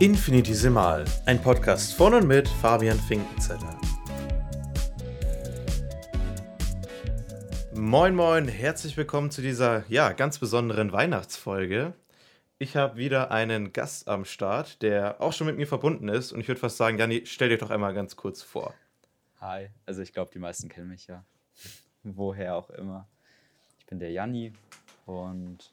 Infinitesimal, 0.00 1.04
ein 1.24 1.40
Podcast 1.40 1.94
von 1.94 2.14
und 2.14 2.26
mit 2.26 2.48
Fabian 2.48 2.98
Finkenzeller. 2.98 3.78
Moin 7.72 8.16
moin, 8.16 8.48
herzlich 8.48 8.96
willkommen 8.96 9.30
zu 9.30 9.40
dieser 9.40 9.88
ja, 9.88 10.10
ganz 10.10 10.40
besonderen 10.40 10.90
Weihnachtsfolge. 10.90 11.94
Ich 12.58 12.74
habe 12.74 12.96
wieder 12.96 13.30
einen 13.30 13.72
Gast 13.72 14.08
am 14.08 14.24
Start, 14.24 14.82
der 14.82 15.20
auch 15.20 15.32
schon 15.32 15.46
mit 15.46 15.56
mir 15.56 15.68
verbunden 15.68 16.08
ist 16.08 16.32
und 16.32 16.40
ich 16.40 16.48
würde 16.48 16.60
fast 16.60 16.76
sagen, 16.76 16.98
Janni, 16.98 17.22
stell 17.26 17.50
dir 17.50 17.58
doch 17.58 17.70
einmal 17.70 17.94
ganz 17.94 18.16
kurz 18.16 18.42
vor. 18.42 18.74
Hi, 19.40 19.68
also 19.86 20.02
ich 20.02 20.12
glaube, 20.12 20.32
die 20.34 20.40
meisten 20.40 20.68
kennen 20.68 20.88
mich 20.88 21.06
ja. 21.06 21.24
Woher 22.02 22.56
auch 22.56 22.70
immer. 22.70 23.06
Ich 23.78 23.86
bin 23.86 24.00
der 24.00 24.10
Janni 24.10 24.54
und 25.06 25.72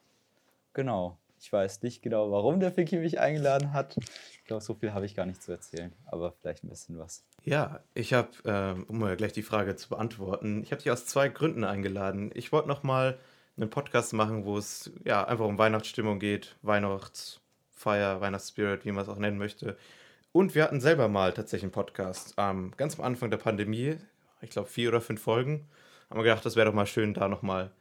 genau, 0.74 1.18
ich 1.42 1.52
weiß 1.52 1.82
nicht 1.82 2.04
genau, 2.04 2.32
warum 2.32 2.60
der 2.60 2.72
Ficky 2.72 2.98
mich 2.98 3.20
eingeladen 3.20 3.74
hat. 3.74 3.98
Ich 3.98 4.44
glaube, 4.46 4.64
so 4.64 4.76
viel 4.76 4.94
habe 4.94 5.08
ich 5.08 5.16
gar 5.16 5.26
nicht 5.26 5.42
zu 5.42 5.52
erzählen, 5.52 5.92
aber 6.06 6.32
vielleicht 6.32 6.64
ein 6.64 6.70
bisschen 6.70 7.00
was. 7.00 7.26
Ja, 7.44 7.80
ich 7.96 8.14
habe, 8.14 8.30
äh, 8.44 8.80
um 8.88 9.00
mal 9.00 9.18
gleich 9.18 9.34
die 9.34 9.42
Frage 9.42 9.76
zu 9.76 9.90
beantworten, 9.90 10.62
ich 10.62 10.72
habe 10.72 10.82
dich 10.82 10.92
aus 10.92 11.08
zwei 11.08 11.30
Gründen 11.30 11.64
eingeladen. 11.64 12.30
Ich 12.36 12.52
wollte 12.52 12.68
noch 12.68 12.84
mal 12.84 13.18
einen 13.58 13.72
Podcast 13.72 14.14
machen, 14.14 14.46
wo 14.46 14.56
es 14.58 14.92
ja 15.04 15.26
einfach 15.26 15.46
um 15.46 15.58
Weihnachtsstimmung 15.58 16.20
geht, 16.20 16.56
Weihnachtsfeier, 16.62 18.22
Weihnachtsspirit, 18.22 18.86
wie 18.86 18.92
man 18.92 19.04
es 19.04 19.10
auch 19.10 19.18
nennen 19.18 19.40
möchte. 19.40 19.78
Und 20.32 20.54
wir 20.54 20.64
hatten 20.64 20.80
selber 20.80 21.08
mal 21.08 21.34
tatsächlich 21.34 21.64
einen 21.64 21.72
Podcast, 21.72 22.36
ähm, 22.38 22.72
ganz 22.78 23.00
am 23.00 23.04
Anfang 23.04 23.32
der 23.32 23.38
Pandemie, 23.38 23.98
ich 24.42 24.52
glaube 24.52 24.70
vier 24.70 24.90
oder 24.90 25.02
fünf 25.02 25.22
Folgen, 25.22 25.68
haben 26.10 26.20
wir 26.20 26.24
gedacht, 26.24 26.46
das 26.46 26.56
wäre 26.56 26.68
doch 26.68 26.76
mal 26.76 26.86
schön, 26.86 27.16
da 27.16 27.28
noch 27.28 27.42
mal 27.42 27.72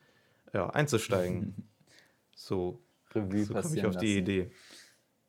ja, 0.55 0.71
einzusteigen. 0.71 1.69
so 2.35 2.81
Revue 3.15 3.45
so 3.45 3.55
passieren 3.55 3.79
ich 3.79 3.87
auf 3.87 3.95
lassen. 3.95 4.07
die 4.07 4.19
Idee. 4.19 4.51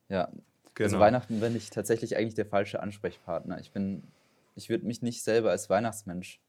Ja, 0.08 0.24
also 0.24 0.42
genau. 0.74 0.86
also 0.86 1.00
Weihnachten 1.00 1.40
bin 1.40 1.56
ich 1.56 1.70
tatsächlich 1.70 2.16
eigentlich 2.16 2.34
der 2.34 2.46
falsche 2.46 2.80
Ansprechpartner. 2.80 3.60
Ich 3.60 3.72
bin, 3.72 4.04
ich 4.54 4.68
würde 4.68 4.86
mich 4.86 5.02
nicht 5.02 5.22
selber 5.22 5.50
als 5.50 5.70
Weihnachtsmensch 5.70 6.40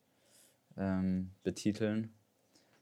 ähm, 0.77 1.31
betiteln, 1.43 2.13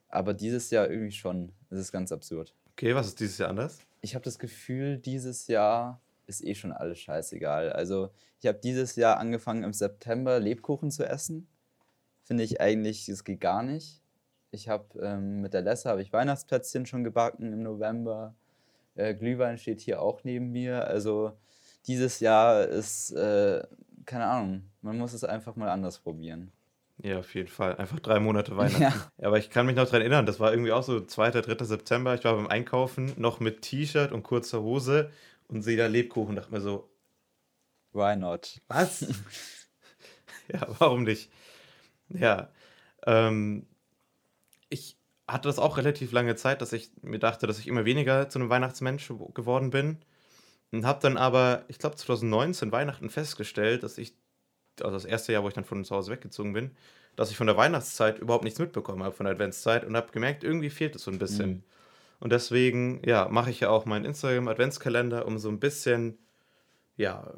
aber 0.10 0.34
dieses 0.34 0.70
Jahr 0.72 0.90
irgendwie 0.90 1.12
schon. 1.12 1.52
Es 1.70 1.80
ist 1.80 1.92
ganz 1.92 2.12
absurd. 2.12 2.54
Okay, 2.72 2.96
was 2.96 3.08
ist 3.08 3.20
dieses 3.20 3.38
Jahr 3.38 3.50
anders? 3.50 3.80
Ich 4.02 4.16
habe 4.16 4.26
das 4.26 4.40
Gefühl, 4.40 4.98
dieses 4.98 5.48
Jahr 5.48 6.02
ist 6.28 6.44
eh 6.44 6.56
schon 6.56 6.72
alles 6.72 7.00
scheißegal. 7.00 7.72
Also 7.72 8.10
ich 8.42 8.48
habe 8.48 8.60
dieses 8.60 8.96
Jahr 8.96 9.18
angefangen 9.18 9.64
im 9.64 9.74
September 9.74 10.40
Lebkuchen 10.40 10.92
zu 10.92 11.06
essen. 11.06 11.48
Finde 12.24 12.44
ich 12.44 12.60
eigentlich, 12.60 13.08
es 13.08 13.24
geht 13.24 13.42
gar 13.42 13.62
nicht. 13.64 14.02
Ich 14.52 14.68
habe 14.68 15.00
ähm, 15.00 15.42
mit 15.42 15.54
der 15.54 15.62
Lesse 15.62 15.90
habe 15.90 16.02
ich 16.02 16.12
Weihnachtsplätzchen 16.12 16.86
schon 16.86 17.04
gebacken 17.04 17.54
im 17.54 17.64
November. 17.64 18.36
Äh, 18.96 19.14
Glühwein 19.16 19.58
steht 19.58 19.82
hier 19.82 20.02
auch 20.02 20.24
neben 20.24 20.52
mir. 20.52 20.88
Also 20.88 21.34
dieses 21.88 22.20
Jahr 22.20 22.66
ist, 22.66 23.12
äh, 23.12 23.64
keine 24.06 24.26
Ahnung, 24.26 24.64
man 24.82 24.98
muss 24.98 25.14
es 25.14 25.24
einfach 25.24 25.56
mal 25.56 25.70
anders 25.70 26.00
probieren. 26.00 26.52
Ja, 26.98 27.20
auf 27.20 27.34
jeden 27.34 27.48
Fall. 27.48 27.76
Einfach 27.78 28.00
drei 28.00 28.20
Monate 28.20 28.56
Weihnachten. 28.58 28.82
Ja. 28.82 29.28
aber 29.28 29.38
ich 29.38 29.50
kann 29.50 29.66
mich 29.66 29.76
noch 29.76 29.86
daran 29.86 30.02
erinnern, 30.02 30.26
das 30.26 30.40
war 30.40 30.52
irgendwie 30.52 30.72
auch 30.72 30.84
so 30.84 31.02
2., 31.02 31.32
3. 31.32 31.64
September. 31.66 32.14
Ich 32.16 32.24
war 32.24 32.36
beim 32.36 32.48
Einkaufen 32.48 33.14
noch 33.18 33.40
mit 33.40 33.62
T-Shirt 33.62 34.12
und 34.12 34.24
kurzer 34.24 34.62
Hose 34.62 35.12
und 35.48 35.64
sehe 35.64 35.78
da 35.78 35.88
Lebkuchen 35.88 36.30
und 36.30 36.36
dachte 36.36 36.52
mir 36.52 36.62
so, 36.62 36.90
why 37.94 38.16
not? 38.16 38.62
Was? 38.68 39.02
ja, 40.54 40.68
warum 40.80 41.04
nicht? 41.04 41.32
Ja. 42.10 42.50
Ähm, 43.06 43.66
hatte 45.32 45.48
das 45.50 45.60
auch 45.60 45.78
relativ 45.78 46.12
lange 46.12 46.36
Zeit, 46.36 46.62
dass 46.62 46.74
ich 46.74 46.92
mir 47.02 47.20
dachte, 47.20 47.48
dass 47.48 47.60
ich 47.60 47.68
immer 47.68 47.86
weniger 47.86 48.30
zu 48.30 48.40
einem 48.40 48.50
Weihnachtsmensch 48.50 49.12
geworden 49.34 49.70
bin. 49.70 49.98
Und 50.72 50.86
habe 50.86 51.00
dann 51.02 51.18
aber, 51.18 51.66
ich 51.68 51.80
glaube 51.80 51.98
2019 51.98 52.72
Weihnachten 52.72 53.10
festgestellt, 53.10 53.84
dass 53.84 53.98
ich, 53.98 54.16
also 54.80 54.94
das 54.94 55.06
erste 55.06 55.34
Jahr, 55.34 55.44
wo 55.44 55.50
ich 55.50 55.54
dann 55.54 55.66
von 55.66 55.84
zu 55.84 55.96
Hause 55.96 56.12
weggezogen 56.12 56.54
bin, 56.54 56.72
dass 57.16 57.30
ich 57.30 57.38
von 57.38 57.48
der 57.48 57.58
Weihnachtszeit 57.58 58.20
überhaupt 58.20 58.46
nichts 58.46 58.60
mitbekommen 58.60 59.04
habe, 59.04 59.14
von 59.14 59.26
der 59.26 59.34
Adventszeit 59.34 59.84
und 59.84 59.98
habe 59.98 60.12
gemerkt, 60.12 60.44
irgendwie 60.44 60.70
fehlt 60.70 60.96
es 60.96 61.04
so 61.04 61.12
ein 61.12 61.20
bisschen. 61.20 61.50
Mhm. 61.50 61.64
Und 62.20 62.32
deswegen, 62.32 63.02
ja, 63.06 63.28
mache 63.30 63.50
ich 63.50 63.60
ja 63.60 63.70
auch 63.70 63.86
meinen 63.86 64.06
Instagram-Adventskalender, 64.06 65.26
um 65.26 65.40
so 65.40 65.50
ein 65.50 65.60
bisschen, 65.60 66.20
ja, 66.96 67.34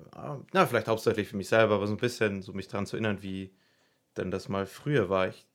na, 0.51 0.65
vielleicht 0.65 0.87
hauptsächlich 0.87 1.29
für 1.29 1.37
mich 1.37 1.47
selber, 1.47 1.75
aber 1.75 1.87
so 1.87 1.93
ein 1.93 1.97
bisschen 1.97 2.41
so 2.41 2.53
mich 2.53 2.67
daran 2.67 2.85
zu 2.85 2.97
erinnern, 2.97 3.23
wie 3.23 3.51
denn 4.17 4.29
das 4.29 4.49
mal 4.49 4.65
früher 4.67 5.09
war. 5.09 5.29
Ich 5.29 5.45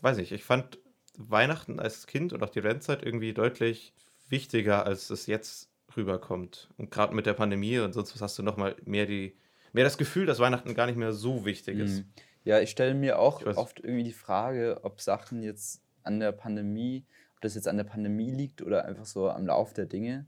weiß 0.00 0.18
nicht, 0.18 0.32
ich 0.32 0.44
fand 0.44 0.78
Weihnachten 1.18 1.80
als 1.80 2.06
Kind 2.06 2.32
und 2.32 2.42
auch 2.42 2.48
die 2.48 2.60
Adventszeit 2.60 3.02
irgendwie 3.02 3.34
deutlich 3.34 3.92
wichtiger, 4.28 4.86
als 4.86 5.10
es 5.10 5.26
jetzt 5.26 5.68
rüberkommt. 5.96 6.68
Und 6.78 6.90
gerade 6.90 7.14
mit 7.14 7.26
der 7.26 7.34
Pandemie 7.34 7.78
und 7.80 7.92
sonst 7.92 8.14
was 8.14 8.22
hast 8.22 8.38
du 8.38 8.42
nochmal 8.42 8.76
mehr 8.84 9.06
die, 9.06 9.36
mehr 9.72 9.84
das 9.84 9.98
Gefühl, 9.98 10.26
dass 10.26 10.38
Weihnachten 10.38 10.74
gar 10.74 10.86
nicht 10.86 10.96
mehr 10.96 11.12
so 11.12 11.44
wichtig 11.44 11.78
ist. 11.78 11.98
Mhm. 11.98 12.04
Ja, 12.44 12.60
ich 12.60 12.70
stelle 12.70 12.94
mir 12.94 13.18
auch 13.18 13.44
oft 13.44 13.80
irgendwie 13.80 14.04
die 14.04 14.12
Frage, 14.12 14.80
ob 14.82 15.00
Sachen 15.00 15.42
jetzt 15.42 15.82
an 16.02 16.20
der 16.20 16.32
Pandemie, 16.32 17.04
ob 17.34 17.42
das 17.42 17.54
jetzt 17.54 17.68
an 17.68 17.76
der 17.76 17.84
Pandemie 17.84 18.30
liegt 18.30 18.62
oder 18.62 18.84
einfach 18.84 19.04
so 19.04 19.28
am 19.28 19.46
Lauf 19.46 19.74
der 19.74 19.86
Dinge. 19.86 20.26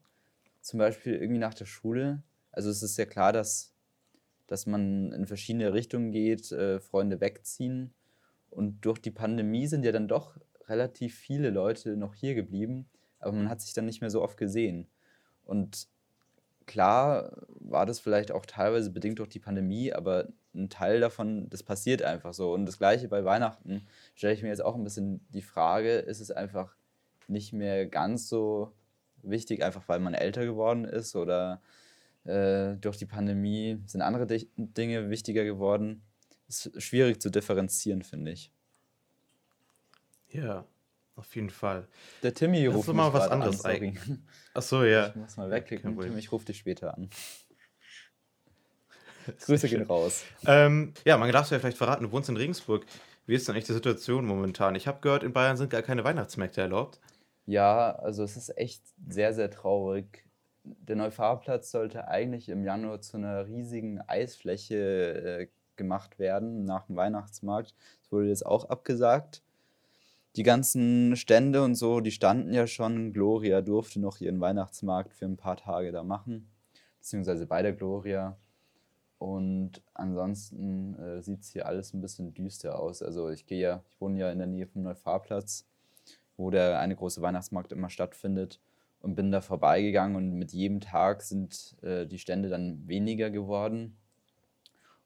Zum 0.61 0.78
Beispiel 0.78 1.15
irgendwie 1.15 1.39
nach 1.39 1.55
der 1.55 1.67
Schule. 1.67 2.22
Also 2.53 2.69
es 2.69 2.83
ist 2.83 2.99
ja 2.99 3.07
klar, 3.07 3.33
dass, 3.33 3.75
dass 4.47 4.67
man 4.67 5.12
in 5.12 5.27
verschiedene 5.27 5.72
Richtungen 5.72 6.11
geht, 6.11 6.51
äh, 6.53 6.81
Freunde 6.81 7.21
wegziehen. 7.21 7.95
Und 8.51 8.84
durch 8.84 8.99
die 8.99 9.12
Pandemie 9.12 9.69
sind 9.69 9.84
ja 9.84 9.93
dann 9.93 10.09
doch 10.09 10.37
relativ 10.71 11.15
viele 11.15 11.51
Leute 11.51 11.97
noch 11.97 12.15
hier 12.15 12.35
geblieben, 12.35 12.89
aber 13.19 13.33
man 13.33 13.51
hat 13.51 13.61
sich 13.61 13.75
dann 13.75 13.87
nicht 13.87 14.01
mehr 14.01 14.11
so 14.11 14.23
oft 14.23 14.37
gesehen. 14.37 14.89
Und 15.45 15.89
klar 16.67 17.33
war 17.59 17.85
das 17.85 18.01
vielleicht 18.01 18.33
auch 18.33 18.47
teilweise 18.47 18.91
bedingt 18.91 19.19
durch 19.19 19.29
die 19.29 19.41
Pandemie, 19.41 19.93
aber 19.93 20.29
ein 20.55 20.71
Teil 20.71 21.01
davon, 21.01 21.49
das 21.51 21.63
passiert 21.63 22.03
einfach 22.03 22.33
so. 22.33 22.53
Und 22.53 22.67
das 22.67 22.79
gleiche 22.79 23.09
bei 23.09 23.25
Weihnachten 23.25 23.87
stelle 24.15 24.35
ich 24.35 24.43
mir 24.43 24.49
jetzt 24.49 24.65
auch 24.65 24.77
ein 24.77 24.85
bisschen 24.85 25.27
die 25.31 25.43
Frage, 25.43 25.97
ist 25.99 26.21
es 26.21 26.31
einfach 26.31 26.77
nicht 27.29 27.53
mehr 27.53 27.87
ganz 27.87 28.29
so 28.29 28.73
wichtig, 29.23 29.63
einfach 29.65 29.89
weil 29.89 30.01
man 30.01 30.15
älter 30.15 30.45
geworden 30.45 30.85
ist 30.85 31.15
oder 31.17 31.61
äh, 32.25 32.77
durch 32.77 32.97
die 32.97 33.07
Pandemie 33.07 33.79
sind 33.87 34.03
andere 34.03 34.27
Dinge 34.27 35.11
wichtiger 35.11 35.45
geworden. 35.45 36.03
Ist 36.49 36.81
schwierig 36.83 37.21
zu 37.21 37.31
differenzieren, 37.31 38.03
finde 38.03 38.33
ich. 38.33 38.53
Ja, 40.33 40.65
auf 41.17 41.35
jeden 41.35 41.51
Fall. 41.51 41.87
Der 42.23 42.33
Timmy 42.33 42.67
ruft 42.67 42.89
mich 42.89 42.97
mal 42.97 43.13
was 43.13 43.29
anderes 43.29 43.65
an, 43.65 43.75
sorry. 43.75 43.99
Achso, 44.55 44.85
ja. 44.85 45.09
Ich 45.09 45.17
muss 45.17 45.37
mal 45.37 45.51
wegklicken. 45.51 45.99
Timmy, 45.99 46.19
ich 46.19 46.33
rufe 46.33 46.47
dich 46.47 46.59
später 46.59 46.95
an. 46.97 47.11
Grüße 49.45 49.69
gehen 49.69 49.83
raus. 49.83 50.25
Ähm, 50.47 50.95
ja, 51.05 51.19
man 51.19 51.31
darf 51.31 51.45
es 51.45 51.51
ja 51.51 51.59
vielleicht 51.59 51.79
verraten, 51.79 52.05
du 52.05 52.13
wohnst 52.13 52.29
in 52.29 52.37
Regensburg. 52.37 52.87
Wie 53.27 53.35
ist 53.35 53.47
denn 53.47 53.55
eigentlich 53.55 53.67
die 53.67 53.75
Situation 53.75 54.25
momentan? 54.25 54.75
Ich 54.75 54.87
habe 54.87 55.01
gehört, 55.01 55.23
in 55.23 55.33
Bayern 55.33 55.57
sind 55.57 55.71
gar 55.71 55.83
keine 55.83 56.05
Weihnachtsmärkte 56.05 56.63
erlaubt. 56.63 57.01
Ja, 57.47 57.93
also 57.97 58.23
es 58.23 58.37
ist 58.37 58.57
echt 58.57 58.83
sehr, 59.09 59.35
sehr 59.35 59.51
traurig. 59.51 60.25
Der 60.65 60.97
Neufahrplatz 60.97 61.71
sollte 61.71 62.09
eigentlich 62.09 62.49
im 62.49 62.65
Januar 62.65 63.01
zu 63.01 63.17
einer 63.17 63.47
riesigen 63.47 64.01
Eisfläche 64.01 64.77
äh, 64.77 65.49
gemacht 65.77 66.19
werden 66.19 66.65
nach 66.65 66.87
dem 66.87 66.97
Weihnachtsmarkt. 66.97 67.75
Das 68.03 68.13
wurde 68.13 68.29
jetzt 68.29 68.47
auch 68.47 68.67
abgesagt 68.69 69.43
die 70.37 70.43
ganzen 70.43 71.17
Stände 71.17 71.63
und 71.63 71.75
so, 71.75 72.01
die 72.01 72.13
standen 72.13 72.53
ja 72.53 72.67
schon. 72.67 73.13
Gloria 73.13 73.63
durfte 73.63 74.01
noch 74.01 74.21
ihren 74.21 74.41
Weihnachtsmarkt 74.41 75.13
für 75.13 75.27
ein 75.27 75.37
paar 75.37 75.57
Tage 75.57 75.93
da 75.93 76.05
machen, 76.05 76.51
beziehungsweise 76.99 77.47
bei 77.47 77.63
der 77.63 77.73
Gloria. 77.73 78.37
Und 79.19 79.83
ansonsten 79.93 80.95
äh, 80.99 81.21
sieht 81.21 81.43
es 81.43 81.51
hier 81.51 81.67
alles 81.67 81.93
ein 81.93 82.01
bisschen 82.01 82.33
düster 82.33 82.79
aus. 82.79 83.03
Also 83.03 83.29
ich 83.29 83.45
gehe 83.47 83.61
ja, 83.61 83.85
ich 83.91 84.01
wohne 84.01 84.19
ja 84.19 84.31
in 84.31 84.39
der 84.39 84.47
Nähe 84.47 84.67
vom 84.67 84.83
Neufahrplatz, 84.83 85.67
wo 86.37 86.51
der 86.51 86.81
eine 86.81 86.97
große 86.97 87.21
Weihnachtsmarkt 87.21 87.73
immer 87.73 87.91
stattfindet 87.91 88.60
und 89.01 89.16
bin 89.16 89.31
da 89.31 89.41
vorbeigegangen 89.41 90.16
und 90.16 90.39
mit 90.39 90.53
jedem 90.53 90.81
Tag 90.81 91.22
sind 91.22 91.77
äh, 91.83 92.07
die 92.07 92.19
Stände 92.19 92.49
dann 92.49 92.87
weniger 92.87 93.31
geworden. 93.31 93.99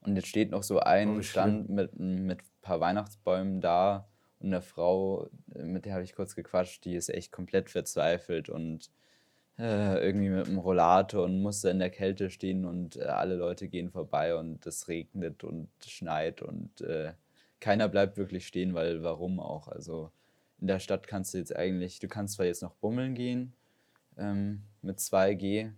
Und 0.01 0.15
jetzt 0.15 0.27
steht 0.27 0.51
noch 0.51 0.63
so 0.63 0.79
ein 0.79 1.17
oh, 1.17 1.21
Stand 1.21 1.69
mit, 1.69 1.99
mit 1.99 2.39
ein 2.39 2.61
paar 2.61 2.79
Weihnachtsbäumen 2.79 3.59
da 3.59 4.07
und 4.39 4.47
eine 4.47 4.61
Frau, 4.61 5.29
äh, 5.53 5.63
mit 5.63 5.85
der 5.85 5.93
habe 5.93 6.03
ich 6.03 6.15
kurz 6.15 6.35
gequatscht, 6.35 6.85
die 6.85 6.95
ist 6.95 7.09
echt 7.09 7.31
komplett 7.31 7.69
verzweifelt 7.69 8.49
und 8.49 8.91
äh, 9.57 10.03
irgendwie 10.05 10.29
mit 10.29 10.47
einem 10.47 10.59
Rollator 10.59 11.23
und 11.23 11.41
musste 11.41 11.69
in 11.69 11.79
der 11.79 11.89
Kälte 11.89 12.29
stehen 12.29 12.65
und 12.65 12.97
äh, 12.97 13.05
alle 13.05 13.35
Leute 13.35 13.67
gehen 13.67 13.89
vorbei 13.89 14.35
und 14.35 14.65
es 14.65 14.87
regnet 14.87 15.43
und 15.43 15.69
schneit 15.85 16.41
und 16.41 16.81
äh, 16.81 17.13
keiner 17.61 17.87
bleibt 17.87 18.17
wirklich 18.17 18.45
stehen, 18.47 18.73
weil 18.73 19.03
warum 19.03 19.39
auch? 19.39 19.67
Also 19.69 20.11
in 20.59 20.67
der 20.67 20.79
Stadt 20.79 21.07
kannst 21.07 21.33
du 21.33 21.37
jetzt 21.37 21.55
eigentlich, 21.55 21.99
du 21.99 22.07
kannst 22.07 22.35
zwar 22.35 22.45
jetzt 22.45 22.61
noch 22.61 22.75
bummeln 22.75 23.15
gehen 23.15 23.53
ähm, 24.17 24.63
mit 24.81 24.99
2G, 24.99 25.71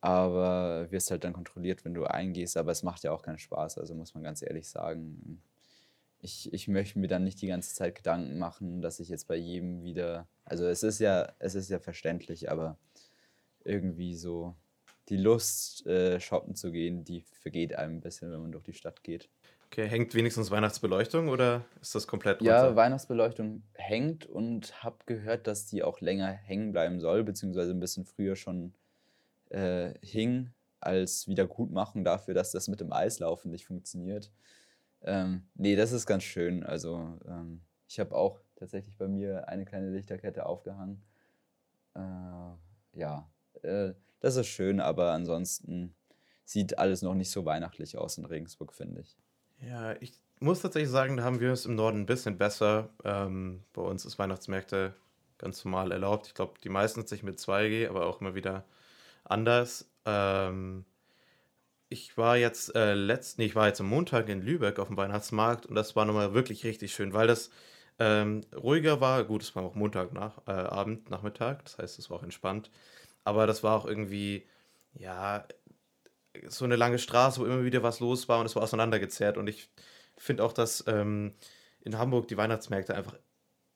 aber 0.00 0.90
wirst 0.90 1.10
halt 1.10 1.24
dann 1.24 1.32
kontrolliert, 1.32 1.84
wenn 1.84 1.94
du 1.94 2.04
eingehst, 2.04 2.56
aber 2.56 2.72
es 2.72 2.82
macht 2.82 3.02
ja 3.02 3.12
auch 3.12 3.22
keinen 3.22 3.38
Spaß, 3.38 3.78
also 3.78 3.94
muss 3.94 4.14
man 4.14 4.22
ganz 4.22 4.42
ehrlich 4.42 4.68
sagen 4.68 5.42
ich, 6.20 6.52
ich 6.52 6.68
möchte 6.68 6.98
mir 6.98 7.08
dann 7.08 7.24
nicht 7.24 7.40
die 7.42 7.46
ganze 7.46 7.74
Zeit 7.74 7.94
Gedanken 7.94 8.38
machen, 8.38 8.82
dass 8.82 9.00
ich 9.00 9.08
jetzt 9.08 9.28
bei 9.28 9.36
jedem 9.36 9.82
wieder. 9.84 10.28
Also 10.44 10.66
es 10.66 10.82
ist 10.82 10.98
ja, 10.98 11.32
es 11.38 11.54
ist 11.54 11.70
ja 11.70 11.78
verständlich, 11.78 12.50
aber 12.50 12.76
irgendwie 13.64 14.14
so 14.14 14.54
die 15.08 15.16
Lust, 15.16 15.86
äh, 15.86 16.20
shoppen 16.20 16.54
zu 16.54 16.70
gehen, 16.72 17.04
die 17.04 17.22
vergeht 17.22 17.74
einem 17.74 17.96
ein 17.96 18.00
bisschen, 18.00 18.30
wenn 18.30 18.42
man 18.42 18.52
durch 18.52 18.64
die 18.64 18.74
Stadt 18.74 19.02
geht. 19.04 19.28
Okay, 19.66 19.86
hängt 19.88 20.14
wenigstens 20.14 20.50
Weihnachtsbeleuchtung 20.50 21.28
oder 21.28 21.64
ist 21.80 21.94
das 21.94 22.06
komplett 22.06 22.40
Ja, 22.40 22.66
runter? 22.66 22.76
Weihnachtsbeleuchtung 22.76 23.62
hängt 23.74 24.26
und 24.26 24.82
habe 24.84 24.98
gehört, 25.06 25.46
dass 25.46 25.66
die 25.66 25.82
auch 25.82 26.00
länger 26.00 26.28
hängen 26.28 26.72
bleiben 26.72 27.00
soll, 27.00 27.24
beziehungsweise 27.24 27.72
ein 27.72 27.80
bisschen 27.80 28.04
früher 28.04 28.36
schon 28.36 28.74
äh, 29.50 29.94
hing, 30.02 30.52
als 30.80 31.28
Wiedergutmachung 31.28 32.04
dafür, 32.04 32.34
dass 32.34 32.52
das 32.52 32.68
mit 32.68 32.80
dem 32.80 32.92
Eislaufen 32.92 33.50
nicht 33.50 33.66
funktioniert. 33.66 34.32
Ähm, 35.02 35.48
nee, 35.54 35.76
das 35.76 35.92
ist 35.92 36.06
ganz 36.06 36.24
schön. 36.24 36.64
Also 36.64 37.18
ähm, 37.26 37.62
ich 37.88 38.00
habe 38.00 38.14
auch 38.14 38.40
tatsächlich 38.56 38.96
bei 38.96 39.08
mir 39.08 39.48
eine 39.48 39.64
kleine 39.64 39.90
Lichterkette 39.90 40.46
aufgehangen. 40.46 41.02
Äh, 41.94 42.98
ja, 42.98 43.30
äh, 43.62 43.94
das 44.20 44.36
ist 44.36 44.48
schön, 44.48 44.80
aber 44.80 45.12
ansonsten 45.12 45.94
sieht 46.44 46.78
alles 46.78 47.02
noch 47.02 47.14
nicht 47.14 47.30
so 47.30 47.44
weihnachtlich 47.44 47.98
aus 47.98 48.18
in 48.18 48.24
Regensburg, 48.24 48.72
finde 48.72 49.00
ich. 49.00 49.16
Ja, 49.60 49.94
ich 50.00 50.12
muss 50.40 50.62
tatsächlich 50.62 50.90
sagen, 50.90 51.16
da 51.16 51.24
haben 51.24 51.40
wir 51.40 51.52
es 51.52 51.66
im 51.66 51.74
Norden 51.74 52.00
ein 52.00 52.06
bisschen 52.06 52.38
besser. 52.38 52.90
Ähm, 53.04 53.64
bei 53.72 53.82
uns 53.82 54.04
ist 54.04 54.18
Weihnachtsmärkte 54.18 54.94
ganz 55.36 55.64
normal 55.64 55.92
erlaubt. 55.92 56.26
Ich 56.26 56.34
glaube, 56.34 56.54
die 56.62 56.68
meisten 56.68 57.06
sich 57.06 57.22
mit 57.22 57.38
2G, 57.38 57.88
aber 57.88 58.06
auch 58.06 58.20
immer 58.20 58.34
wieder 58.34 58.64
anders. 59.24 59.90
Ähm, 60.04 60.84
ich 61.88 62.16
war 62.16 62.36
jetzt 62.36 62.74
äh, 62.74 62.94
letzt, 62.94 63.38
nee, 63.38 63.46
ich 63.46 63.54
war 63.54 63.66
jetzt 63.68 63.80
am 63.80 63.88
Montag 63.88 64.28
in 64.28 64.42
Lübeck 64.42 64.78
auf 64.78 64.88
dem 64.88 64.96
Weihnachtsmarkt 64.96 65.66
und 65.66 65.74
das 65.74 65.96
war 65.96 66.04
nochmal 66.04 66.34
wirklich 66.34 66.64
richtig 66.64 66.92
schön, 66.94 67.12
weil 67.14 67.26
das 67.26 67.50
ähm, 67.98 68.42
ruhiger 68.54 69.00
war. 69.00 69.24
Gut, 69.24 69.42
es 69.42 69.56
war 69.56 69.62
auch 69.64 69.74
Montag 69.74 70.12
nach, 70.12 70.38
äh, 70.46 70.50
Abend, 70.52 71.10
Nachmittag, 71.10 71.64
das 71.64 71.78
heißt, 71.78 71.98
es 71.98 72.10
war 72.10 72.18
auch 72.18 72.22
entspannt. 72.22 72.70
Aber 73.24 73.46
das 73.46 73.62
war 73.62 73.76
auch 73.76 73.86
irgendwie, 73.86 74.46
ja, 74.94 75.46
so 76.48 76.64
eine 76.64 76.76
lange 76.76 76.98
Straße, 76.98 77.40
wo 77.40 77.46
immer 77.46 77.64
wieder 77.64 77.82
was 77.82 78.00
los 78.00 78.28
war 78.28 78.40
und 78.40 78.46
es 78.46 78.54
war 78.56 78.62
auseinandergezerrt. 78.62 79.36
Und 79.38 79.48
ich 79.48 79.70
finde 80.16 80.44
auch, 80.44 80.52
dass 80.52 80.84
ähm, 80.86 81.34
in 81.80 81.98
Hamburg 81.98 82.28
die 82.28 82.36
Weihnachtsmärkte 82.36 82.94
einfach 82.94 83.16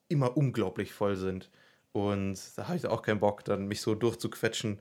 immer 0.08 0.36
unglaublich 0.36 0.92
voll 0.92 1.16
sind. 1.16 1.50
Und 1.92 2.38
da 2.56 2.68
habe 2.68 2.76
ich 2.76 2.86
auch 2.86 3.02
keinen 3.02 3.20
Bock, 3.20 3.44
dann 3.44 3.66
mich 3.66 3.80
so 3.82 3.94
durchzuquetschen. 3.94 4.80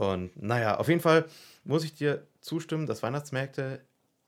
Und 0.00 0.34
naja, 0.42 0.78
auf 0.78 0.88
jeden 0.88 1.02
Fall 1.02 1.26
muss 1.62 1.84
ich 1.84 1.92
dir 1.92 2.26
zustimmen, 2.40 2.86
dass 2.86 3.02
Weihnachtsmärkte 3.02 3.84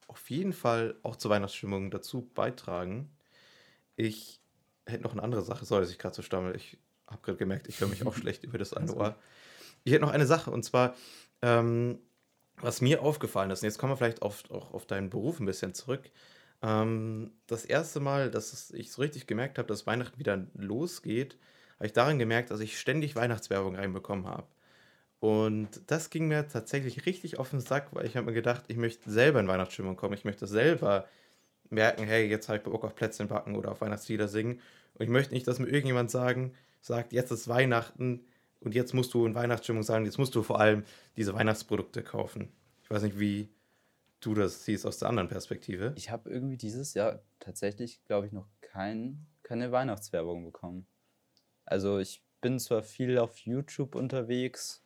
auf 0.06 0.28
jeden 0.28 0.52
Fall 0.52 0.96
auch 1.02 1.16
zur 1.16 1.30
Weihnachtsstimmung 1.30 1.90
dazu 1.90 2.28
beitragen. 2.34 3.10
Ich 3.96 4.42
hätte 4.84 5.02
noch 5.02 5.12
eine 5.12 5.22
andere 5.22 5.40
Sache, 5.40 5.64
sorry, 5.64 5.80
dass 5.80 5.90
ich 5.90 5.98
gerade 5.98 6.14
so 6.14 6.20
stammel. 6.20 6.54
Ich 6.56 6.76
habe 7.06 7.22
gerade 7.22 7.38
gemerkt, 7.38 7.68
ich 7.68 7.80
höre 7.80 7.88
mich 7.88 8.06
auch 8.06 8.14
schlecht 8.18 8.44
über 8.44 8.58
das 8.58 8.74
eine 8.74 8.94
Ohr. 8.94 9.16
Ich 9.82 9.94
hätte 9.94 10.04
noch 10.04 10.12
eine 10.12 10.26
Sache 10.26 10.50
und 10.50 10.62
zwar, 10.62 10.94
ähm, 11.40 11.98
was 12.60 12.82
mir 12.82 13.00
aufgefallen 13.00 13.50
ist, 13.50 13.62
und 13.62 13.66
jetzt 13.68 13.78
kommen 13.78 13.92
wir 13.92 13.96
vielleicht 13.96 14.20
auf, 14.20 14.50
auch 14.50 14.74
auf 14.74 14.84
deinen 14.84 15.08
Beruf 15.08 15.40
ein 15.40 15.46
bisschen 15.46 15.72
zurück. 15.72 16.10
Ähm, 16.60 17.32
das 17.46 17.64
erste 17.64 18.00
Mal, 18.00 18.30
dass 18.30 18.72
ich 18.72 18.92
so 18.92 19.00
richtig 19.00 19.26
gemerkt 19.26 19.56
habe, 19.56 19.68
dass 19.68 19.86
Weihnachten 19.86 20.18
wieder 20.18 20.44
losgeht, 20.52 21.38
habe 21.76 21.86
ich 21.86 21.94
daran 21.94 22.18
gemerkt, 22.18 22.50
dass 22.50 22.60
ich 22.60 22.78
ständig 22.78 23.16
Weihnachtswerbung 23.16 23.74
reinbekommen 23.74 24.26
habe. 24.26 24.46
Und 25.22 25.68
das 25.86 26.10
ging 26.10 26.26
mir 26.26 26.48
tatsächlich 26.48 27.06
richtig 27.06 27.38
auf 27.38 27.50
den 27.50 27.60
Sack, 27.60 27.94
weil 27.94 28.06
ich 28.06 28.16
habe 28.16 28.26
mir 28.26 28.32
gedacht, 28.32 28.64
ich 28.66 28.76
möchte 28.76 29.08
selber 29.08 29.38
in 29.38 29.46
Weihnachtsstimmung 29.46 29.94
kommen. 29.94 30.14
Ich 30.14 30.24
möchte 30.24 30.48
selber 30.48 31.06
merken, 31.70 32.02
hey, 32.02 32.26
jetzt 32.26 32.48
habe 32.48 32.58
ich 32.58 32.64
Bock 32.64 32.82
auf 32.82 32.96
Plätzchen 32.96 33.28
backen 33.28 33.54
oder 33.54 33.70
auf 33.70 33.80
Weihnachtslieder 33.82 34.26
singen. 34.26 34.58
Und 34.94 35.04
ich 35.04 35.08
möchte 35.08 35.32
nicht, 35.32 35.46
dass 35.46 35.60
mir 35.60 35.68
irgendjemand 35.68 36.10
sagen, 36.10 36.54
sagt, 36.80 37.12
jetzt 37.12 37.30
ist 37.30 37.46
Weihnachten, 37.46 38.24
und 38.58 38.74
jetzt 38.74 38.94
musst 38.94 39.14
du 39.14 39.24
in 39.24 39.36
Weihnachtsstimmung 39.36 39.84
sagen, 39.84 40.06
jetzt 40.06 40.18
musst 40.18 40.34
du 40.34 40.42
vor 40.42 40.58
allem 40.58 40.82
diese 41.16 41.34
Weihnachtsprodukte 41.34 42.02
kaufen. 42.02 42.52
Ich 42.82 42.90
weiß 42.90 43.04
nicht, 43.04 43.20
wie 43.20 43.48
du 44.18 44.34
das 44.34 44.64
siehst 44.64 44.84
aus 44.84 44.98
der 44.98 45.08
anderen 45.08 45.28
Perspektive. 45.28 45.92
Ich 45.96 46.10
habe 46.10 46.30
irgendwie 46.30 46.56
dieses 46.56 46.94
Jahr 46.94 47.22
tatsächlich, 47.38 48.02
glaube 48.06 48.26
ich, 48.26 48.32
noch 48.32 48.48
kein, 48.60 49.24
keine 49.44 49.70
Weihnachtswerbung 49.70 50.44
bekommen. 50.44 50.84
Also 51.64 52.00
ich 52.00 52.24
bin 52.40 52.58
zwar 52.58 52.82
viel 52.82 53.18
auf 53.18 53.38
YouTube 53.38 53.94
unterwegs, 53.94 54.82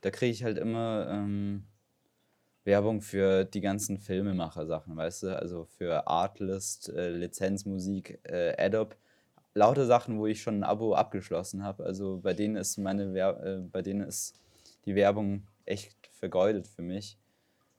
da 0.00 0.10
kriege 0.10 0.32
ich 0.32 0.44
halt 0.44 0.58
immer 0.58 1.08
ähm, 1.10 1.64
Werbung 2.64 3.00
für 3.00 3.44
die 3.44 3.60
ganzen 3.60 3.98
Filmemacher-Sachen, 3.98 4.96
weißt 4.96 5.24
du? 5.24 5.38
Also 5.38 5.64
für 5.64 6.06
Artlist, 6.06 6.88
äh, 6.90 7.10
Lizenzmusik, 7.10 8.20
äh, 8.24 8.54
Adobe 8.62 8.96
lauter 9.54 9.86
Sachen, 9.86 10.18
wo 10.18 10.26
ich 10.26 10.42
schon 10.42 10.60
ein 10.60 10.64
Abo 10.64 10.94
abgeschlossen 10.94 11.62
habe. 11.62 11.84
Also 11.84 12.20
bei 12.22 12.34
denen 12.34 12.56
ist 12.56 12.78
meine 12.78 13.14
Wer 13.14 13.42
äh, 13.42 13.58
bei 13.58 13.82
denen 13.82 14.02
ist 14.02 14.40
die 14.84 14.94
Werbung 14.94 15.46
echt 15.66 16.08
vergeudet 16.12 16.66
für 16.66 16.82
mich. 16.82 17.18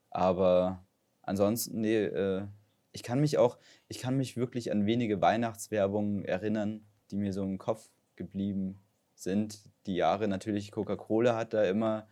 Aber 0.09 0.85
ansonsten, 1.21 1.81
nee, 1.81 2.03
äh, 2.03 2.45
ich 2.91 3.03
kann 3.03 3.21
mich 3.21 3.37
auch, 3.37 3.57
ich 3.87 3.99
kann 3.99 4.17
mich 4.17 4.35
wirklich 4.35 4.71
an 4.71 4.85
wenige 4.85 5.21
Weihnachtswerbungen 5.21 6.25
erinnern, 6.25 6.85
die 7.09 7.15
mir 7.15 7.33
so 7.33 7.43
im 7.43 7.57
Kopf 7.57 7.89
geblieben 8.15 8.81
sind. 9.21 9.59
Die 9.85 9.95
Jahre 9.95 10.27
natürlich, 10.27 10.71
Coca-Cola 10.71 11.35
hat 11.35 11.53
da 11.53 11.63
immer 11.63 12.07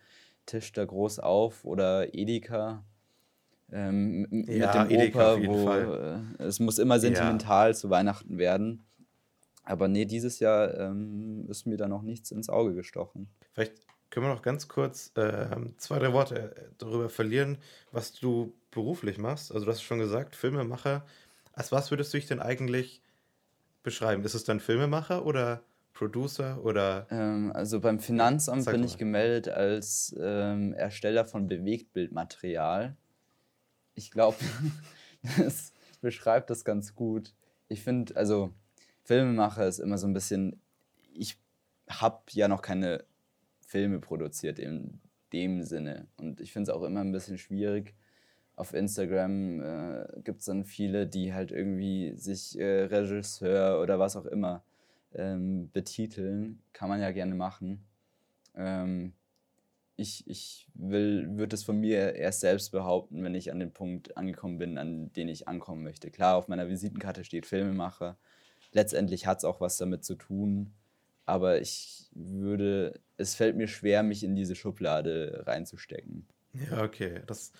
Tisch 0.46 0.72
da 0.72 0.84
groß 0.84 1.20
auf 1.20 1.64
oder 1.64 2.14
Edeka. 2.14 2.84
Ähm, 3.72 4.26
ja, 4.48 4.84
mit 4.84 4.90
dem 4.90 4.98
Edeka 4.98 5.34
Opa, 5.34 5.46
wo 5.46 5.70
äh, 5.70 6.44
es 6.44 6.58
muss 6.58 6.78
immer 6.78 6.98
sentimental 6.98 7.70
ja. 7.70 7.74
zu 7.74 7.90
Weihnachten 7.90 8.38
werden. 8.38 8.84
Aber 9.62 9.86
nee, 9.86 10.06
dieses 10.06 10.40
Jahr 10.40 10.74
ähm, 10.78 11.46
ist 11.48 11.66
mir 11.66 11.76
da 11.76 11.86
noch 11.86 12.02
nichts 12.02 12.32
ins 12.32 12.48
Auge 12.48 12.74
gestochen. 12.74 13.28
Vielleicht 13.52 13.74
können 14.10 14.26
wir 14.26 14.34
noch 14.34 14.42
ganz 14.42 14.66
kurz 14.66 15.12
äh, 15.14 15.46
zwei, 15.76 16.00
drei 16.00 16.12
Worte 16.12 16.56
äh, 16.56 16.62
darüber 16.78 17.08
verlieren, 17.08 17.58
was 17.92 18.12
du 18.12 18.52
beruflich 18.72 19.18
machst. 19.18 19.52
Also 19.52 19.66
du 19.66 19.70
hast 19.70 19.82
schon 19.82 19.98
gesagt, 19.98 20.34
Filmemacher. 20.34 21.06
Als 21.52 21.70
was 21.70 21.90
würdest 21.90 22.12
du 22.12 22.18
dich 22.18 22.26
denn 22.26 22.40
eigentlich 22.40 23.02
beschreiben? 23.82 24.24
Ist 24.24 24.34
es 24.34 24.44
dann 24.44 24.58
Filmemacher 24.60 25.24
oder 25.24 25.62
Producer 25.92 26.64
oder? 26.64 27.06
Ähm, 27.10 27.52
also 27.54 27.80
beim 27.80 28.00
Finanzamt 28.00 28.64
bin 28.66 28.84
ich 28.84 28.96
gemeldet 28.96 29.48
als 29.48 30.14
ähm, 30.18 30.72
Ersteller 30.72 31.24
von 31.24 31.46
Bewegtbildmaterial. 31.46 32.96
Ich 33.94 34.10
glaube, 34.10 34.38
das 35.38 35.72
beschreibt 36.00 36.50
das 36.50 36.64
ganz 36.64 36.94
gut. 36.94 37.34
Ich 37.68 37.82
finde, 37.82 38.16
also 38.16 38.52
Filmemacher 39.04 39.66
ist 39.66 39.78
immer 39.78 39.98
so 39.98 40.06
ein 40.06 40.14
bisschen, 40.14 40.60
ich 41.12 41.38
habe 41.88 42.22
ja 42.30 42.48
noch 42.48 42.62
keine 42.62 43.04
Filme 43.60 43.98
produziert 43.98 44.58
in 44.58 45.00
dem 45.32 45.62
Sinne. 45.62 46.06
Und 46.16 46.40
ich 46.40 46.52
finde 46.52 46.70
es 46.70 46.76
auch 46.76 46.82
immer 46.82 47.00
ein 47.00 47.12
bisschen 47.12 47.38
schwierig. 47.38 47.94
Auf 48.56 48.74
Instagram 48.74 49.60
äh, 49.60 50.06
gibt 50.22 50.40
es 50.40 50.46
dann 50.46 50.64
viele, 50.64 51.06
die 51.06 51.32
halt 51.32 51.50
irgendwie 51.50 52.14
sich 52.16 52.58
äh, 52.58 52.84
Regisseur 52.84 53.80
oder 53.80 53.98
was 53.98 54.16
auch 54.16 54.26
immer 54.26 54.64
ähm, 55.14 55.70
betiteln. 55.72 56.62
Kann 56.72 56.88
man 56.88 57.00
ja 57.00 57.10
gerne 57.10 57.34
machen. 57.34 57.84
Ähm, 58.54 59.12
ich, 59.96 60.26
ich 60.26 60.66
würde 60.74 61.54
es 61.54 61.62
von 61.62 61.78
mir 61.78 62.14
erst 62.14 62.40
selbst 62.40 62.70
behaupten, 62.70 63.22
wenn 63.22 63.34
ich 63.34 63.52
an 63.52 63.60
den 63.60 63.72
Punkt 63.72 64.16
angekommen 64.16 64.58
bin, 64.58 64.78
an 64.78 65.12
den 65.12 65.28
ich 65.28 65.46
ankommen 65.46 65.82
möchte. 65.82 66.10
Klar, 66.10 66.36
auf 66.36 66.48
meiner 66.48 66.68
Visitenkarte 66.68 67.24
steht 67.24 67.46
Filmemacher 67.46 68.16
letztendlich 68.72 69.26
hat 69.26 69.38
es 69.38 69.44
auch 69.44 69.60
was 69.60 69.76
damit 69.76 70.04
zu 70.04 70.14
tun. 70.14 70.72
Aber 71.26 71.60
ich 71.60 72.08
würde, 72.12 73.00
es 73.16 73.34
fällt 73.34 73.56
mir 73.56 73.68
schwer, 73.68 74.02
mich 74.02 74.24
in 74.24 74.34
diese 74.34 74.56
Schublade 74.56 75.44
reinzustecken. 75.46 76.26
Ja, 76.54 76.82
okay. 76.82 77.22
Das 77.26 77.52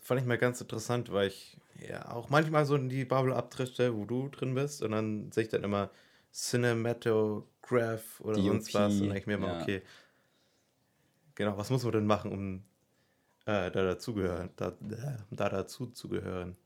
fand 0.00 0.20
ich 0.20 0.26
mal 0.26 0.38
ganz 0.38 0.60
interessant, 0.60 1.12
weil 1.12 1.28
ich 1.28 1.58
ja 1.86 2.10
auch 2.12 2.30
manchmal 2.30 2.64
so 2.64 2.76
in 2.76 2.88
die 2.88 3.04
Bubble 3.04 3.36
abdrifte, 3.36 3.94
wo 3.96 4.04
du 4.04 4.28
drin 4.28 4.54
bist. 4.54 4.82
Und 4.82 4.92
dann 4.92 5.30
sehe 5.32 5.44
ich 5.44 5.50
dann 5.50 5.64
immer 5.64 5.90
Cinematograph 6.32 8.20
oder 8.20 8.36
DOP, 8.36 8.46
sonst 8.46 8.74
was. 8.74 8.94
Und 8.94 9.08
denke 9.08 9.18
ich 9.18 9.26
mir 9.26 9.34
immer, 9.34 9.48
ja. 9.48 9.62
okay, 9.62 9.82
genau, 11.34 11.56
was 11.56 11.70
muss 11.70 11.82
man 11.82 11.92
denn 11.92 12.06
machen, 12.06 12.32
um 12.32 12.56
äh, 13.46 13.70
da 13.70 13.84
dazugehören, 13.84 14.50
da, 14.56 14.76
da 15.30 15.48
dazu 15.48 15.86
zu 15.86 16.08
gehören? 16.08 16.56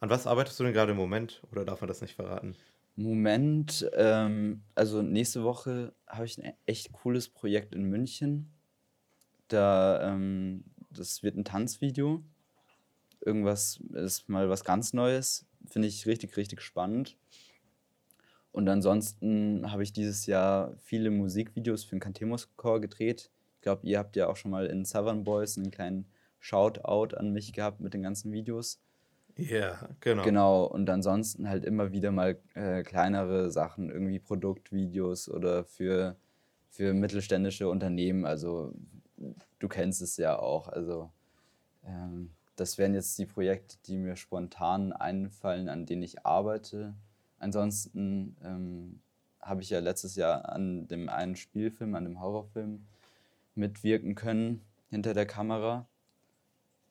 An 0.00 0.10
was 0.10 0.26
arbeitest 0.26 0.58
du 0.60 0.64
denn 0.64 0.72
gerade 0.72 0.92
im 0.92 0.96
Moment? 0.96 1.42
Oder 1.50 1.64
darf 1.64 1.80
man 1.80 1.88
das 1.88 2.00
nicht 2.00 2.14
verraten? 2.14 2.54
Moment, 2.94 3.88
ähm, 3.94 4.62
also 4.74 5.02
nächste 5.02 5.44
Woche 5.44 5.92
habe 6.06 6.24
ich 6.24 6.38
ein 6.38 6.52
echt 6.66 6.92
cooles 6.92 7.28
Projekt 7.28 7.74
in 7.74 7.84
München. 7.84 8.50
Da, 9.48 10.02
ähm, 10.02 10.64
das 10.90 11.22
wird 11.22 11.36
ein 11.36 11.44
Tanzvideo. 11.44 12.22
Irgendwas 13.20 13.80
ist 13.92 14.28
mal 14.28 14.48
was 14.48 14.64
ganz 14.64 14.92
Neues. 14.92 15.46
Finde 15.66 15.88
ich 15.88 16.06
richtig, 16.06 16.36
richtig 16.36 16.60
spannend. 16.60 17.16
Und 18.52 18.68
ansonsten 18.68 19.70
habe 19.70 19.82
ich 19.82 19.92
dieses 19.92 20.26
Jahr 20.26 20.74
viele 20.78 21.10
Musikvideos 21.10 21.84
für 21.84 21.96
den 21.96 22.00
Cantemos 22.00 22.48
Chor 22.56 22.80
gedreht. 22.80 23.30
Ich 23.56 23.62
glaube, 23.62 23.86
ihr 23.86 23.98
habt 23.98 24.16
ja 24.16 24.28
auch 24.28 24.36
schon 24.36 24.50
mal 24.50 24.66
in 24.66 24.84
Southern 24.84 25.24
Boys 25.24 25.58
einen 25.58 25.70
kleinen 25.70 26.06
Shoutout 26.38 27.16
an 27.16 27.32
mich 27.32 27.52
gehabt 27.52 27.80
mit 27.80 27.94
den 27.94 28.02
ganzen 28.02 28.32
Videos. 28.32 28.80
Ja, 29.36 29.88
genau. 30.00 30.24
Genau, 30.24 30.64
und 30.64 30.90
ansonsten 30.90 31.48
halt 31.48 31.64
immer 31.64 31.92
wieder 31.92 32.10
mal 32.10 32.38
äh, 32.54 32.82
kleinere 32.82 33.50
Sachen, 33.52 33.88
irgendwie 33.88 34.18
Produktvideos 34.18 35.28
oder 35.28 35.64
für, 35.64 36.16
für 36.70 36.92
mittelständische 36.92 37.68
Unternehmen. 37.68 38.24
Also 38.24 38.74
du 39.60 39.68
kennst 39.68 40.02
es 40.02 40.16
ja 40.16 40.36
auch. 40.38 40.68
Also 40.68 41.10
ähm, 41.84 42.30
das 42.56 42.78
wären 42.78 42.94
jetzt 42.94 43.16
die 43.18 43.26
Projekte, 43.26 43.76
die 43.86 43.98
mir 43.98 44.16
spontan 44.16 44.92
einfallen, 44.92 45.68
an 45.68 45.86
denen 45.86 46.02
ich 46.02 46.26
arbeite. 46.26 46.94
Ansonsten 47.38 48.36
ähm, 48.42 49.00
habe 49.40 49.62
ich 49.62 49.70
ja 49.70 49.80
letztes 49.80 50.16
Jahr 50.16 50.48
an 50.48 50.88
dem 50.88 51.08
einen 51.08 51.36
Spielfilm, 51.36 51.94
an 51.94 52.04
dem 52.04 52.20
Horrorfilm 52.20 52.86
mitwirken 53.54 54.14
können 54.14 54.62
hinter 54.90 55.14
der 55.14 55.26
Kamera. 55.26 55.86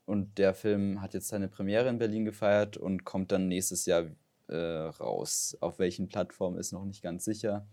Und 0.06 0.38
der 0.38 0.54
Film 0.54 1.02
hat 1.02 1.14
jetzt 1.14 1.28
seine 1.28 1.50
Premiere 1.50 1.90
in 1.90 1.98
Berlin 1.98 2.26
gefeiert 2.26 2.78
und 2.78 3.04
kommt 3.04 3.32
dann 3.32 3.48
nächstes 3.48 3.86
Jahr 3.86 4.06
äh, 4.48 4.56
raus. 4.56 5.58
Auf 5.60 5.80
welchen 5.80 6.08
Plattformen 6.08 6.58
ist 6.58 6.72
noch 6.72 6.86
nicht 6.86 7.02
ganz 7.02 7.26
sicher. 7.26 7.68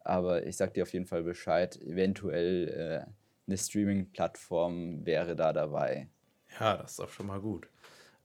Aber 0.00 0.46
ich 0.46 0.56
sag 0.56 0.74
dir 0.74 0.82
auf 0.82 0.92
jeden 0.92 1.06
Fall 1.06 1.22
Bescheid. 1.22 1.80
Eventuell 1.80 3.06
äh, 3.06 3.10
eine 3.46 3.56
Streaming-Plattform 3.56 5.06
wäre 5.06 5.36
da 5.36 5.52
dabei. 5.52 6.08
Ja, 6.58 6.76
das 6.76 6.92
ist 6.92 7.00
auch 7.00 7.08
schon 7.08 7.26
mal 7.26 7.40
gut. 7.40 7.68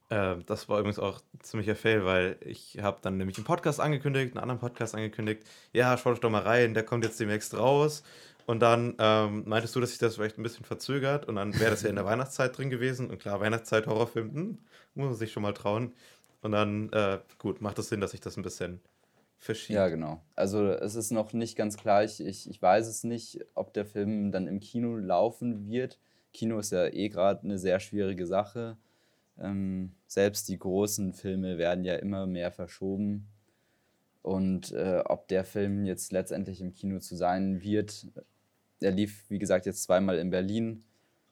Äh, 0.10 0.36
das 0.45 0.69
war 0.69 0.79
übrigens 0.79 1.00
auch 1.00 1.22
ziemlicher 1.39 1.75
Fail, 1.75 2.05
weil 2.05 2.38
ich 2.41 2.79
habe 2.81 3.00
dann 3.01 3.17
nämlich 3.17 3.38
einen 3.38 3.45
Podcast 3.45 3.79
angekündigt, 3.79 4.33
einen 4.33 4.41
anderen 4.41 4.60
Podcast 4.60 4.95
angekündigt. 4.95 5.43
Ja, 5.72 5.98
schaut 5.98 6.24
doch 6.24 6.29
mal 6.29 6.41
rein, 6.41 6.74
der 6.74 6.83
kommt 6.83 7.03
jetzt 7.03 7.19
demnächst 7.19 7.57
raus. 7.57 8.03
Und 8.45 8.60
dann 8.60 8.95
ähm, 9.00 9.43
meintest 9.45 9.75
du, 9.75 9.79
dass 9.79 9.91
sich 9.91 10.00
das 10.00 10.15
vielleicht 10.15 10.38
ein 10.38 10.43
bisschen 10.43 10.65
verzögert 10.65 11.27
und 11.27 11.36
dann 11.36 11.57
wäre 11.60 11.72
das 11.72 11.83
ja 11.83 11.89
in 11.89 11.95
der 11.95 12.05
Weihnachtszeit 12.05 12.57
drin 12.57 12.69
gewesen. 12.69 13.10
Und 13.10 13.19
klar, 13.19 13.39
Weihnachtszeit, 13.39 13.88
Horrorfilm, 13.88 14.33
hm, 14.33 14.57
muss 14.95 15.05
man 15.05 15.15
sich 15.15 15.31
schon 15.31 15.43
mal 15.43 15.53
trauen. 15.53 15.93
Und 16.41 16.51
dann, 16.51 16.91
äh, 16.91 17.19
gut, 17.38 17.62
macht 17.62 17.79
es 17.79 17.86
das 17.86 17.89
Sinn, 17.89 18.01
dass 18.01 18.13
ich 18.13 18.19
das 18.19 18.36
ein 18.36 18.43
bisschen 18.43 18.81
verschiebt. 19.38 19.75
Ja, 19.75 19.88
genau. 19.88 20.22
Also 20.36 20.67
es 20.67 20.95
ist 20.95 21.12
noch 21.12 21.31
nicht 21.31 21.55
ganz 21.55 21.77
klar. 21.77 22.03
Ich, 22.03 22.19
ich, 22.19 22.50
ich 22.50 22.62
weiß 22.62 22.88
es 22.88 23.05
nicht, 23.05 23.39
ob 23.55 23.74
der 23.74 23.86
Film 23.86 24.31
dann 24.31 24.48
im 24.48 24.60
Kino 24.60 24.98
laufen 24.98 25.69
wird. 25.69 26.00
Kino 26.33 26.60
ist 26.60 26.72
ja 26.72 26.88
eh 26.88 27.10
gerade 27.10 27.43
eine 27.43 27.57
sehr 27.57 27.79
schwierige 27.79 28.25
Sache. 28.27 28.77
Ähm, 29.40 29.94
selbst 30.08 30.48
die 30.50 30.60
großen 30.60 31.13
Filme 31.13 31.58
werden 31.58 31.84
ja 31.84 31.96
immer 31.96 32.25
mehr 32.25 32.52
verschoben. 32.52 33.28
Und 34.22 34.72
äh, 34.72 35.02
ob 35.06 35.28
der 35.28 35.44
Film 35.44 35.86
jetzt 35.86 36.12
letztendlich 36.12 36.62
im 36.62 36.74
Kino 36.74 37.00
zu 37.00 37.16
sein 37.16 37.62
wird, 37.62 38.08
er 38.80 38.92
lief, 38.92 39.25
wie 39.30 39.40
gesagt, 39.40 39.66
jetzt 39.66 39.84
zweimal 39.84 40.18
in 40.18 40.30
Berlin 40.30 40.84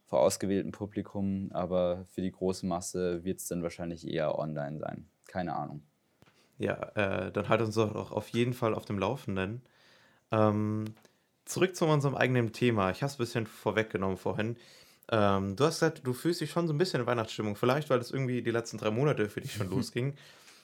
vor 0.05 0.19
ausgewähltem 0.19 0.73
Publikum, 0.73 1.49
aber 1.53 2.05
für 2.09 2.21
die 2.21 2.31
große 2.31 2.65
Masse 2.65 3.23
wird 3.23 3.39
es 3.39 3.47
dann 3.47 3.63
wahrscheinlich 3.63 4.05
eher 4.05 4.37
online 4.37 4.77
sein. 4.79 5.07
Keine 5.25 5.55
Ahnung. 5.55 5.83
Ja, 6.57 6.75
äh, 6.95 7.31
dann 7.31 7.47
halt 7.47 7.61
uns 7.61 7.75
doch 7.75 7.95
auch 7.95 8.11
auf 8.11 8.27
jeden 8.29 8.53
Fall 8.53 8.75
auf 8.75 8.83
dem 8.83 8.99
Laufenden. 8.99 9.61
Ähm, 10.31 10.85
zurück 11.45 11.75
zu 11.75 11.85
unserem 11.85 12.15
eigenen 12.15 12.51
Thema. 12.51 12.91
Ich 12.91 13.01
habe 13.01 13.07
es 13.07 13.15
ein 13.15 13.23
bisschen 13.23 13.47
vorweggenommen 13.47 14.17
vorhin. 14.17 14.57
Ähm, 15.11 15.57
du 15.57 15.65
hast 15.65 15.79
gesagt, 15.81 16.01
du 16.05 16.13
fühlst 16.13 16.39
dich 16.39 16.49
schon 16.49 16.67
so 16.67 16.73
ein 16.73 16.77
bisschen 16.77 17.01
in 17.01 17.05
Weihnachtsstimmung. 17.05 17.55
Vielleicht, 17.55 17.89
weil 17.89 17.99
es 17.99 18.11
irgendwie 18.11 18.41
die 18.41 18.51
letzten 18.51 18.77
drei 18.77 18.91
Monate 18.91 19.29
für 19.29 19.41
dich 19.41 19.53
schon 19.53 19.69
losging. 19.69 20.15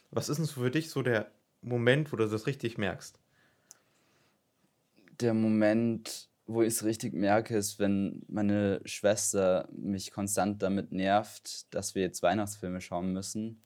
Was 0.10 0.30
ist 0.30 0.38
denn 0.38 0.48
für 0.48 0.72
dich 0.72 0.90
so 0.90 1.02
der 1.02 1.30
Moment, 1.62 2.12
wo 2.12 2.16
du 2.16 2.28
das 2.28 2.48
richtig 2.48 2.78
merkst? 2.78 3.20
Der 5.20 5.34
Moment, 5.34 6.30
wo 6.46 6.62
ich 6.62 6.70
es 6.70 6.86
richtig 6.86 7.14
merke, 7.14 7.58
ist, 7.58 7.78
wenn 7.78 8.24
meine 8.30 8.80
Schwester 8.86 9.68
mich 9.72 10.12
konstant 10.12 10.62
damit 10.62 10.94
nervt, 10.94 11.74
dass 11.74 11.94
wir 11.94 12.04
jetzt 12.04 12.24
Weihnachtsfilme 12.24 12.80
schauen 12.80 13.12
müssen 13.12 13.62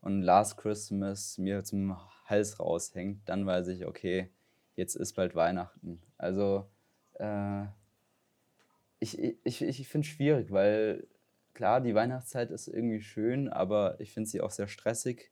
und 0.00 0.22
Last 0.22 0.58
Christmas 0.58 1.38
mir 1.38 1.64
zum 1.64 1.96
Hals 2.26 2.60
raushängt, 2.60 3.28
dann 3.28 3.46
weiß 3.46 3.68
ich, 3.68 3.84
okay, 3.84 4.30
jetzt 4.76 4.94
ist 4.94 5.14
bald 5.14 5.34
Weihnachten. 5.34 6.00
Also 6.18 6.70
äh, 7.14 7.64
ich, 9.00 9.18
ich, 9.18 9.62
ich 9.62 9.88
finde 9.88 10.06
es 10.06 10.12
schwierig, 10.12 10.52
weil 10.52 11.06
klar, 11.54 11.80
die 11.80 11.94
Weihnachtszeit 11.94 12.50
ist 12.50 12.68
irgendwie 12.68 13.00
schön, 13.00 13.48
aber 13.48 13.98
ich 14.00 14.12
finde 14.12 14.28
sie 14.28 14.40
auch 14.40 14.50
sehr 14.50 14.68
stressig. 14.68 15.30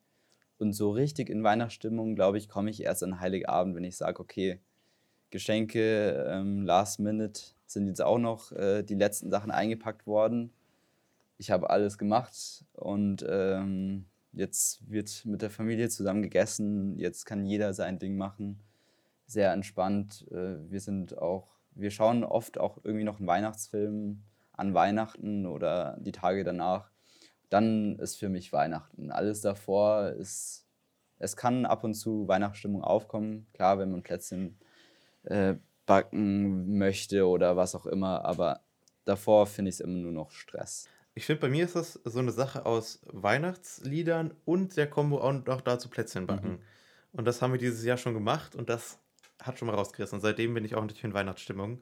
Und 0.58 0.72
so 0.72 0.90
richtig 0.90 1.30
in 1.30 1.44
Weihnachtsstimmung, 1.44 2.16
glaube 2.16 2.38
ich, 2.38 2.48
komme 2.48 2.70
ich 2.70 2.82
erst 2.82 3.04
an 3.04 3.20
Heiligabend, 3.20 3.76
wenn 3.76 3.84
ich 3.84 3.96
sage, 3.96 4.18
okay, 4.20 4.60
Geschenke, 5.30 6.26
ähm, 6.28 6.62
Last 6.62 6.98
Minute 7.00 7.40
sind 7.66 7.86
jetzt 7.86 8.02
auch 8.02 8.18
noch 8.18 8.50
äh, 8.52 8.82
die 8.82 8.94
letzten 8.94 9.30
Sachen 9.30 9.50
eingepackt 9.50 10.06
worden. 10.06 10.52
Ich 11.36 11.50
habe 11.50 11.70
alles 11.70 11.98
gemacht 11.98 12.64
und 12.72 13.24
ähm, 13.28 14.06
jetzt 14.32 14.90
wird 14.90 15.24
mit 15.26 15.42
der 15.42 15.50
Familie 15.50 15.88
zusammen 15.90 16.22
gegessen. 16.22 16.98
Jetzt 16.98 17.26
kann 17.26 17.44
jeder 17.44 17.74
sein 17.74 17.98
Ding 17.98 18.16
machen. 18.16 18.58
Sehr 19.26 19.52
entspannt. 19.52 20.26
Äh, 20.30 20.70
wir 20.70 20.80
sind 20.80 21.18
auch, 21.18 21.57
wir 21.78 21.90
schauen 21.90 22.24
oft 22.24 22.58
auch 22.58 22.78
irgendwie 22.82 23.04
noch 23.04 23.18
einen 23.18 23.28
Weihnachtsfilm 23.28 24.22
an 24.52 24.74
Weihnachten 24.74 25.46
oder 25.46 25.96
die 26.00 26.12
Tage 26.12 26.44
danach. 26.44 26.90
Dann 27.48 27.98
ist 27.98 28.16
für 28.16 28.28
mich 28.28 28.52
Weihnachten. 28.52 29.10
Alles 29.10 29.40
davor 29.40 30.10
ist, 30.10 30.66
es 31.18 31.36
kann 31.36 31.64
ab 31.64 31.84
und 31.84 31.94
zu 31.94 32.28
Weihnachtsstimmung 32.28 32.82
aufkommen. 32.82 33.46
Klar, 33.54 33.78
wenn 33.78 33.90
man 33.90 34.02
Plätzchen 34.02 34.58
äh, 35.22 35.54
backen 35.86 36.76
möchte 36.76 37.26
oder 37.26 37.56
was 37.56 37.74
auch 37.74 37.86
immer, 37.86 38.24
aber 38.24 38.60
davor 39.04 39.46
finde 39.46 39.70
ich 39.70 39.76
es 39.76 39.80
immer 39.80 39.98
nur 39.98 40.12
noch 40.12 40.32
Stress. 40.32 40.88
Ich 41.14 41.26
finde, 41.26 41.40
bei 41.40 41.48
mir 41.48 41.64
ist 41.64 41.74
das 41.74 41.94
so 42.04 42.18
eine 42.18 42.30
Sache 42.30 42.66
aus 42.66 43.00
Weihnachtsliedern 43.06 44.34
und 44.44 44.76
der 44.76 44.88
Kombo 44.88 45.20
auch 45.20 45.32
noch 45.32 45.60
dazu 45.60 45.88
Plätzchen 45.88 46.26
backen. 46.26 46.50
Mhm. 46.50 46.62
Und 47.12 47.24
das 47.24 47.40
haben 47.40 47.52
wir 47.52 47.58
dieses 47.58 47.84
Jahr 47.84 47.96
schon 47.96 48.14
gemacht 48.14 48.54
und 48.54 48.68
das 48.68 48.98
hat 49.42 49.58
schon 49.58 49.66
mal 49.66 49.74
rausgerissen. 49.74 50.16
Und 50.16 50.22
seitdem 50.22 50.54
bin 50.54 50.64
ich 50.64 50.74
auch 50.74 50.80
natürlich 50.80 51.04
in 51.04 51.14
Weihnachtsstimmung. 51.14 51.80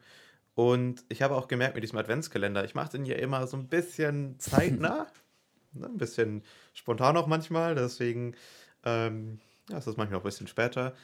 Und 0.55 1.05
ich 1.09 1.23
habe 1.23 1.35
auch 1.35 1.49
gemerkt 1.49 1.75
mit 1.75 1.85
diesem 1.85 1.99
Adventskalender, 1.99 2.65
ich 2.65 2.75
mache 2.75 2.93
den 2.93 3.05
ja 3.05 3.17
immer 3.17 3.47
so 3.47 3.57
ein 3.57 3.69
bisschen 3.69 4.39
zeitnah, 4.39 5.07
ne, 5.73 5.87
ein 5.87 5.99
bisschen 5.99 6.43
spontan 6.73 7.17
auch 7.17 7.27
manchmal. 7.27 7.75
Deswegen 7.75 8.35
ähm, 8.85 9.41
ja, 9.69 9.79
ist 9.79 9.87
das 9.87 9.97
manchmal 9.97 10.19
auch 10.19 10.25
ein 10.25 10.29
bisschen 10.29 10.49
später. 10.49 10.95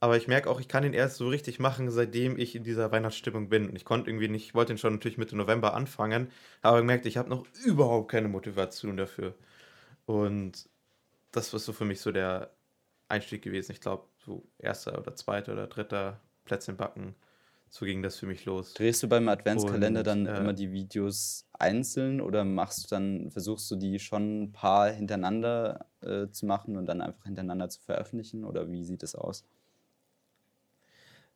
Aber 0.00 0.16
ich 0.16 0.28
merke 0.28 0.48
auch, 0.48 0.60
ich 0.60 0.68
kann 0.68 0.84
ihn 0.84 0.94
erst 0.94 1.16
so 1.16 1.28
richtig 1.28 1.58
machen, 1.60 1.90
seitdem 1.90 2.38
ich 2.38 2.56
in 2.56 2.64
dieser 2.64 2.90
Weihnachtsstimmung 2.90 3.50
bin. 3.50 3.68
Und 3.68 3.76
ich 3.76 3.84
konnte 3.84 4.08
irgendwie 4.08 4.28
nicht, 4.28 4.46
ich 4.46 4.54
wollte 4.54 4.72
ihn 4.72 4.78
schon 4.78 4.94
natürlich 4.94 5.18
Mitte 5.18 5.36
November 5.36 5.74
anfangen, 5.74 6.30
aber 6.62 6.78
gemerkt, 6.78 7.04
ich 7.04 7.18
habe 7.18 7.28
noch 7.28 7.46
überhaupt 7.64 8.10
keine 8.10 8.28
Motivation 8.28 8.96
dafür. 8.96 9.34
Und 10.06 10.68
das 11.32 11.52
war 11.52 11.60
so 11.60 11.72
für 11.72 11.84
mich 11.84 12.00
so 12.00 12.12
der 12.12 12.50
Einstieg 13.10 13.42
gewesen. 13.42 13.72
Ich 13.72 13.80
glaube, 13.80 14.04
so 14.24 14.46
erster 14.58 14.98
oder 14.98 15.14
zweiter 15.16 15.52
oder 15.52 15.66
dritter 15.66 16.20
Plätzchen 16.44 16.76
backen, 16.76 17.14
so 17.72 17.86
ging 17.86 18.02
das 18.02 18.16
für 18.16 18.26
mich 18.26 18.44
los. 18.44 18.74
Drehst 18.74 19.02
du 19.02 19.08
beim 19.08 19.28
Adventskalender 19.28 20.00
Und, 20.00 20.06
dann 20.06 20.26
äh, 20.26 20.38
immer 20.38 20.52
die 20.52 20.72
Videos 20.72 21.46
einzeln 21.52 22.20
oder 22.20 22.44
machst 22.44 22.84
du 22.84 22.88
dann, 22.88 23.30
versuchst 23.30 23.70
du 23.70 23.76
die 23.76 24.00
schon 24.00 24.42
ein 24.42 24.52
paar 24.52 24.90
hintereinander 24.90 25.86
äh, 26.00 26.28
zu 26.30 26.46
machen 26.46 26.76
und 26.76 26.86
dann 26.86 27.00
einfach 27.00 27.24
hintereinander 27.24 27.68
zu 27.68 27.80
veröffentlichen? 27.80 28.44
Oder 28.44 28.70
wie 28.72 28.82
sieht 28.82 29.04
es 29.04 29.14
aus? 29.14 29.44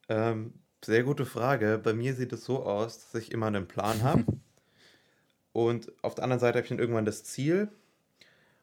Ähm, 0.09 0.55
sehr 0.85 1.05
gute 1.05 1.25
Frage. 1.25 1.81
Bei 1.83 1.93
mir 1.93 2.15
sieht 2.15 2.33
es 2.33 2.45
so 2.45 2.65
aus, 2.65 3.11
dass 3.13 3.23
ich 3.23 3.31
immer 3.31 3.47
einen 3.47 3.69
Plan 3.69 4.03
habe. 4.03 4.25
und 5.53 5.93
auf 6.03 6.17
der 6.17 6.25
anderen 6.25 6.41
Seite 6.41 6.59
habe 6.59 6.65
ich 6.65 6.71
dann 6.71 6.81
irgendwann 6.81 7.05
das 7.05 7.23
Ziel. 7.23 7.69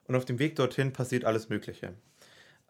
Und 0.04 0.14
auf 0.14 0.26
dem 0.26 0.38
Weg 0.38 0.56
dorthin 0.56 0.92
passiert 0.92 1.24
alles 1.24 1.48
Mögliche. 1.48 1.94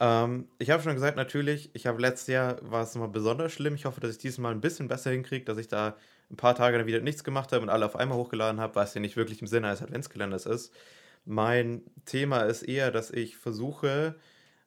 Ähm, 0.03 0.49
ich 0.59 0.71
habe 0.71 0.83
schon 0.83 0.95
gesagt, 0.95 1.17
natürlich, 1.17 1.71
ich 1.75 1.87
habe 1.87 2.01
letztes 2.03 2.27
Jahr, 2.27 2.59
war 2.69 2.83
es 2.83 2.95
nochmal 2.95 3.11
besonders 3.11 3.53
schlimm. 3.53 3.77
Ich 3.77 3.85
hoffe, 3.85 4.01
dass 4.01 4.11
ich 4.11 4.19
dieses 4.19 4.39
Mal 4.39 4.51
ein 4.51 4.61
bisschen 4.61 4.89
besser 4.89 5.13
hinkriege, 5.13 5.45
dass 5.45 5.59
ich 5.59 5.69
da 5.69 5.97
ein 6.29 6.37
paar 6.37 6.57
Tage 6.57 6.77
dann 6.77 6.89
wieder 6.89 7.01
nichts 7.01 7.23
gemacht 7.23 7.53
habe 7.53 7.63
und 7.63 7.69
alle 7.71 7.87
auf 7.87 7.95
einmal 7.95 8.19
hochgeladen 8.19 8.61
habe, 8.61 8.75
was 8.75 8.95
ja 8.95 9.01
nicht 9.01 9.17
wirklich 9.17 9.41
im 9.43 9.47
Sinne 9.47 9.69
eines 9.69 9.81
Adventskalenders 9.83 10.47
ist. 10.47 10.75
Mein 11.25 11.83
Thema 12.05 12.41
ist 12.43 12.65
eher, 12.65 12.91
dass 12.91 13.13
ich 13.13 13.37
versuche, 13.37 14.17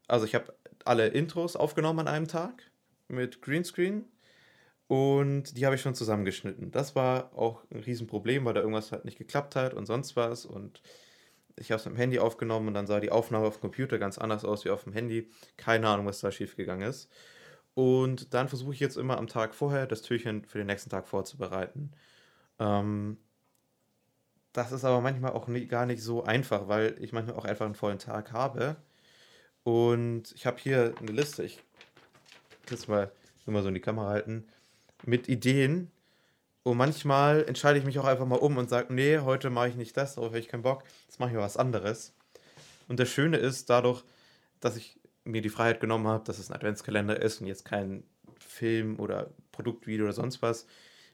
also 0.07 0.25
ich 0.25 0.35
habe 0.35 0.55
alle 0.85 1.07
Intros 1.07 1.57
aufgenommen 1.57 1.99
an 2.01 2.07
einem 2.07 2.27
Tag 2.29 2.63
mit 3.09 3.41
Greenscreen 3.41 4.05
und 4.87 5.57
die 5.57 5.65
habe 5.65 5.75
ich 5.75 5.81
schon 5.81 5.95
zusammengeschnitten. 5.95 6.71
Das 6.71 6.95
war 6.95 7.31
auch 7.37 7.63
ein 7.71 7.81
Riesenproblem, 7.81 8.45
weil 8.45 8.53
da 8.53 8.61
irgendwas 8.61 8.91
halt 8.93 9.05
nicht 9.05 9.17
geklappt 9.17 9.55
hat 9.55 9.73
und 9.73 9.85
sonst 9.85 10.15
was 10.15 10.45
und 10.45 10.81
ich 11.57 11.71
habe 11.71 11.79
es 11.79 11.85
mit 11.85 11.95
dem 11.95 11.97
Handy 11.97 12.19
aufgenommen 12.19 12.67
und 12.67 12.73
dann 12.73 12.87
sah 12.87 12.99
die 12.99 13.11
Aufnahme 13.11 13.47
auf 13.47 13.57
dem 13.57 13.61
Computer 13.61 13.97
ganz 13.97 14.17
anders 14.17 14.45
aus 14.45 14.65
wie 14.65 14.69
auf 14.69 14.83
dem 14.83 14.93
Handy. 14.93 15.29
Keine 15.57 15.87
Ahnung, 15.87 16.05
was 16.05 16.19
da 16.19 16.31
schiefgegangen 16.31 16.87
ist. 16.87 17.09
Und 17.73 18.33
dann 18.33 18.47
versuche 18.47 18.73
ich 18.73 18.79
jetzt 18.79 18.97
immer 18.97 19.17
am 19.17 19.27
Tag 19.27 19.55
vorher 19.55 19.87
das 19.87 20.01
Türchen 20.01 20.45
für 20.45 20.57
den 20.57 20.67
nächsten 20.67 20.89
Tag 20.89 21.07
vorzubereiten. 21.07 21.91
Ähm, 22.59 23.17
das 24.53 24.71
ist 24.71 24.85
aber 24.85 25.01
manchmal 25.01 25.33
auch 25.33 25.47
nie, 25.47 25.65
gar 25.67 25.85
nicht 25.85 26.01
so 26.01 26.23
einfach, 26.23 26.67
weil 26.67 26.95
ich 27.01 27.11
manchmal 27.11 27.35
auch 27.35 27.45
einfach 27.45 27.65
einen 27.65 27.75
vollen 27.75 27.99
Tag 27.99 28.31
habe. 28.31 28.77
Und 29.63 30.31
ich 30.33 30.45
habe 30.45 30.57
hier 30.59 30.93
eine 30.99 31.11
Liste. 31.11 31.43
Ich 31.43 31.59
das 32.67 32.87
mal 32.87 33.11
immer 33.45 33.61
so 33.61 33.67
in 33.67 33.73
die 33.73 33.81
Kamera 33.81 34.09
halten, 34.09 34.47
mit 35.03 35.29
Ideen. 35.29 35.91
Und 36.65 36.77
manchmal 36.77 37.47
entscheide 37.47 37.77
ich 37.77 37.85
mich 37.85 37.99
auch 37.99 38.05
einfach 38.05 38.25
mal 38.25 38.39
um 38.39 38.57
und 38.57 38.71
sage, 38.71 38.91
nee, 38.91 39.19
heute 39.19 39.51
mache 39.51 39.69
ich 39.69 39.75
nicht 39.75 39.95
das, 39.97 40.15
darauf 40.15 40.31
habe 40.31 40.39
ich 40.39 40.47
keinen 40.47 40.63
Bock, 40.63 40.83
jetzt 41.03 41.19
mache 41.19 41.29
ich 41.29 41.37
was 41.37 41.57
anderes. 41.57 42.15
Und 42.87 42.99
das 42.99 43.07
Schöne 43.07 43.37
ist 43.37 43.69
dadurch, 43.69 44.03
dass 44.61 44.75
ich 44.75 44.99
mir 45.25 45.43
die 45.43 45.49
Freiheit 45.49 45.79
genommen 45.79 46.07
habe, 46.07 46.23
dass 46.23 46.39
es 46.39 46.49
ein 46.49 46.55
Adventskalender 46.55 47.21
ist 47.21 47.39
und 47.39 47.45
jetzt 47.45 47.65
kein 47.65 48.03
Film 48.39 48.99
oder 48.99 49.29
Produktvideo 49.51 50.05
oder 50.05 50.13
sonst 50.13 50.41
was, 50.41 50.65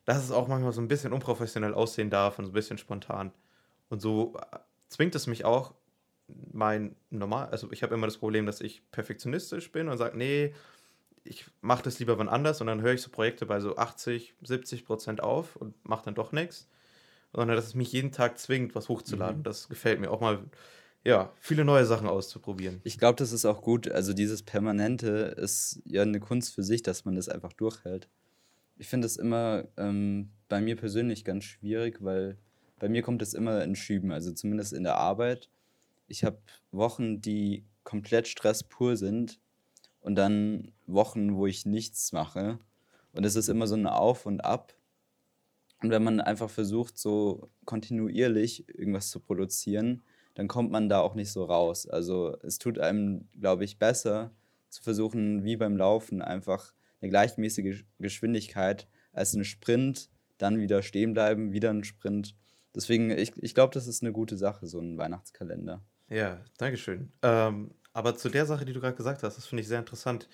dass 0.05 0.23
es 0.23 0.31
auch 0.31 0.47
manchmal 0.47 0.71
so 0.71 0.79
ein 0.79 0.87
bisschen 0.87 1.11
unprofessionell 1.11 1.73
aussehen 1.73 2.09
darf 2.09 2.39
und 2.39 2.45
so 2.45 2.51
ein 2.51 2.53
bisschen 2.53 2.77
spontan. 2.77 3.33
Und 3.89 4.01
so 4.01 4.37
äh, 4.37 4.57
zwingt 4.87 5.15
es 5.15 5.27
mich 5.27 5.43
auch, 5.43 5.73
mein 6.53 6.95
normal, 7.09 7.49
also 7.49 7.69
ich 7.73 7.83
habe 7.83 7.93
immer 7.93 8.07
das 8.07 8.19
Problem, 8.19 8.45
dass 8.45 8.61
ich 8.61 8.89
perfektionistisch 8.91 9.69
bin 9.73 9.89
und 9.89 9.97
sage, 9.97 10.17
nee, 10.17 10.53
ich 11.23 11.45
mache 11.61 11.83
das 11.83 11.99
lieber 11.99 12.17
wann 12.17 12.29
anders 12.29 12.61
und 12.61 12.67
dann 12.67 12.81
höre 12.81 12.93
ich 12.93 13.01
so 13.01 13.09
Projekte 13.09 13.45
bei 13.45 13.59
so 13.59 13.75
80, 13.75 14.35
70 14.41 14.85
Prozent 14.85 15.21
auf 15.21 15.55
und 15.55 15.73
mache 15.87 16.05
dann 16.05 16.15
doch 16.15 16.31
nichts. 16.31 16.67
Sondern 17.33 17.55
dass 17.55 17.67
es 17.67 17.75
mich 17.75 17.91
jeden 17.93 18.11
Tag 18.11 18.37
zwingt, 18.39 18.75
was 18.75 18.89
hochzuladen. 18.89 19.39
Mhm. 19.39 19.43
Das 19.43 19.69
gefällt 19.69 20.01
mir 20.01 20.11
auch 20.11 20.19
mal, 20.19 20.43
ja, 21.03 21.31
viele 21.39 21.63
neue 21.63 21.85
Sachen 21.85 22.07
auszuprobieren. 22.07 22.81
Ich 22.83 22.97
glaube, 22.97 23.15
das 23.15 23.31
ist 23.31 23.45
auch 23.45 23.61
gut. 23.61 23.89
Also 23.89 24.13
dieses 24.13 24.43
Permanente 24.43 25.35
ist 25.37 25.81
ja 25.85 26.01
eine 26.01 26.19
Kunst 26.19 26.53
für 26.53 26.63
sich, 26.63 26.83
dass 26.83 27.05
man 27.05 27.15
das 27.15 27.29
einfach 27.29 27.53
durchhält. 27.53 28.09
Ich 28.77 28.87
finde 28.87 29.05
es 29.05 29.15
immer 29.15 29.65
ähm, 29.77 30.31
bei 30.49 30.59
mir 30.59 30.75
persönlich 30.75 31.23
ganz 31.23 31.45
schwierig, 31.45 32.03
weil 32.03 32.37
bei 32.79 32.89
mir 32.89 33.01
kommt 33.01 33.21
es 33.21 33.33
immer 33.33 33.63
in 33.63 33.75
Schüben, 33.75 34.11
also 34.11 34.31
zumindest 34.33 34.73
in 34.73 34.83
der 34.83 34.97
Arbeit. 34.97 35.49
Ich 36.07 36.23
habe 36.23 36.39
Wochen, 36.71 37.21
die 37.21 37.63
komplett 37.83 38.27
stresspur 38.27 38.97
sind 38.97 39.39
und 40.01 40.15
dann 40.15 40.73
Wochen, 40.87 41.35
wo 41.35 41.47
ich 41.47 41.65
nichts 41.65 42.11
mache. 42.11 42.59
Und 43.13 43.25
es 43.25 43.35
ist 43.35 43.47
immer 43.47 43.67
so 43.67 43.75
ein 43.75 43.87
Auf 43.87 44.25
und 44.25 44.41
Ab. 44.41 44.73
Und 45.81 45.89
wenn 45.89 46.03
man 46.03 46.21
einfach 46.21 46.49
versucht, 46.49 46.97
so 46.97 47.49
kontinuierlich 47.65 48.67
irgendwas 48.69 49.09
zu 49.09 49.19
produzieren, 49.19 50.03
dann 50.35 50.47
kommt 50.47 50.71
man 50.71 50.89
da 50.89 50.99
auch 50.99 51.15
nicht 51.15 51.31
so 51.31 51.43
raus. 51.43 51.87
Also 51.87 52.37
es 52.43 52.57
tut 52.57 52.79
einem, 52.79 53.27
glaube 53.39 53.63
ich, 53.63 53.79
besser 53.79 54.31
zu 54.69 54.81
versuchen, 54.81 55.43
wie 55.43 55.57
beim 55.57 55.75
Laufen, 55.75 56.21
einfach 56.21 56.73
eine 57.01 57.09
gleichmäßige 57.09 57.83
Geschwindigkeit 57.99 58.87
als 59.11 59.33
ein 59.33 59.43
Sprint, 59.43 60.09
dann 60.37 60.59
wieder 60.59 60.81
stehen 60.81 61.13
bleiben, 61.13 61.51
wieder 61.51 61.69
ein 61.71 61.83
Sprint. 61.83 62.35
Deswegen, 62.73 63.11
ich, 63.11 63.33
ich 63.37 63.53
glaube, 63.53 63.73
das 63.73 63.87
ist 63.87 64.01
eine 64.01 64.13
gute 64.13 64.37
Sache, 64.37 64.67
so 64.67 64.79
ein 64.79 64.97
Weihnachtskalender. 64.97 65.83
Ja, 66.09 66.39
Dankeschön. 66.57 67.11
Ähm, 67.21 67.71
aber 67.93 68.15
zu 68.15 68.29
der 68.29 68.45
Sache, 68.45 68.65
die 68.65 68.73
du 68.73 68.79
gerade 68.79 68.95
gesagt 68.95 69.23
hast, 69.23 69.37
das 69.37 69.45
finde 69.45 69.61
ich 69.61 69.67
sehr 69.67 69.79
interessant. 69.79 70.27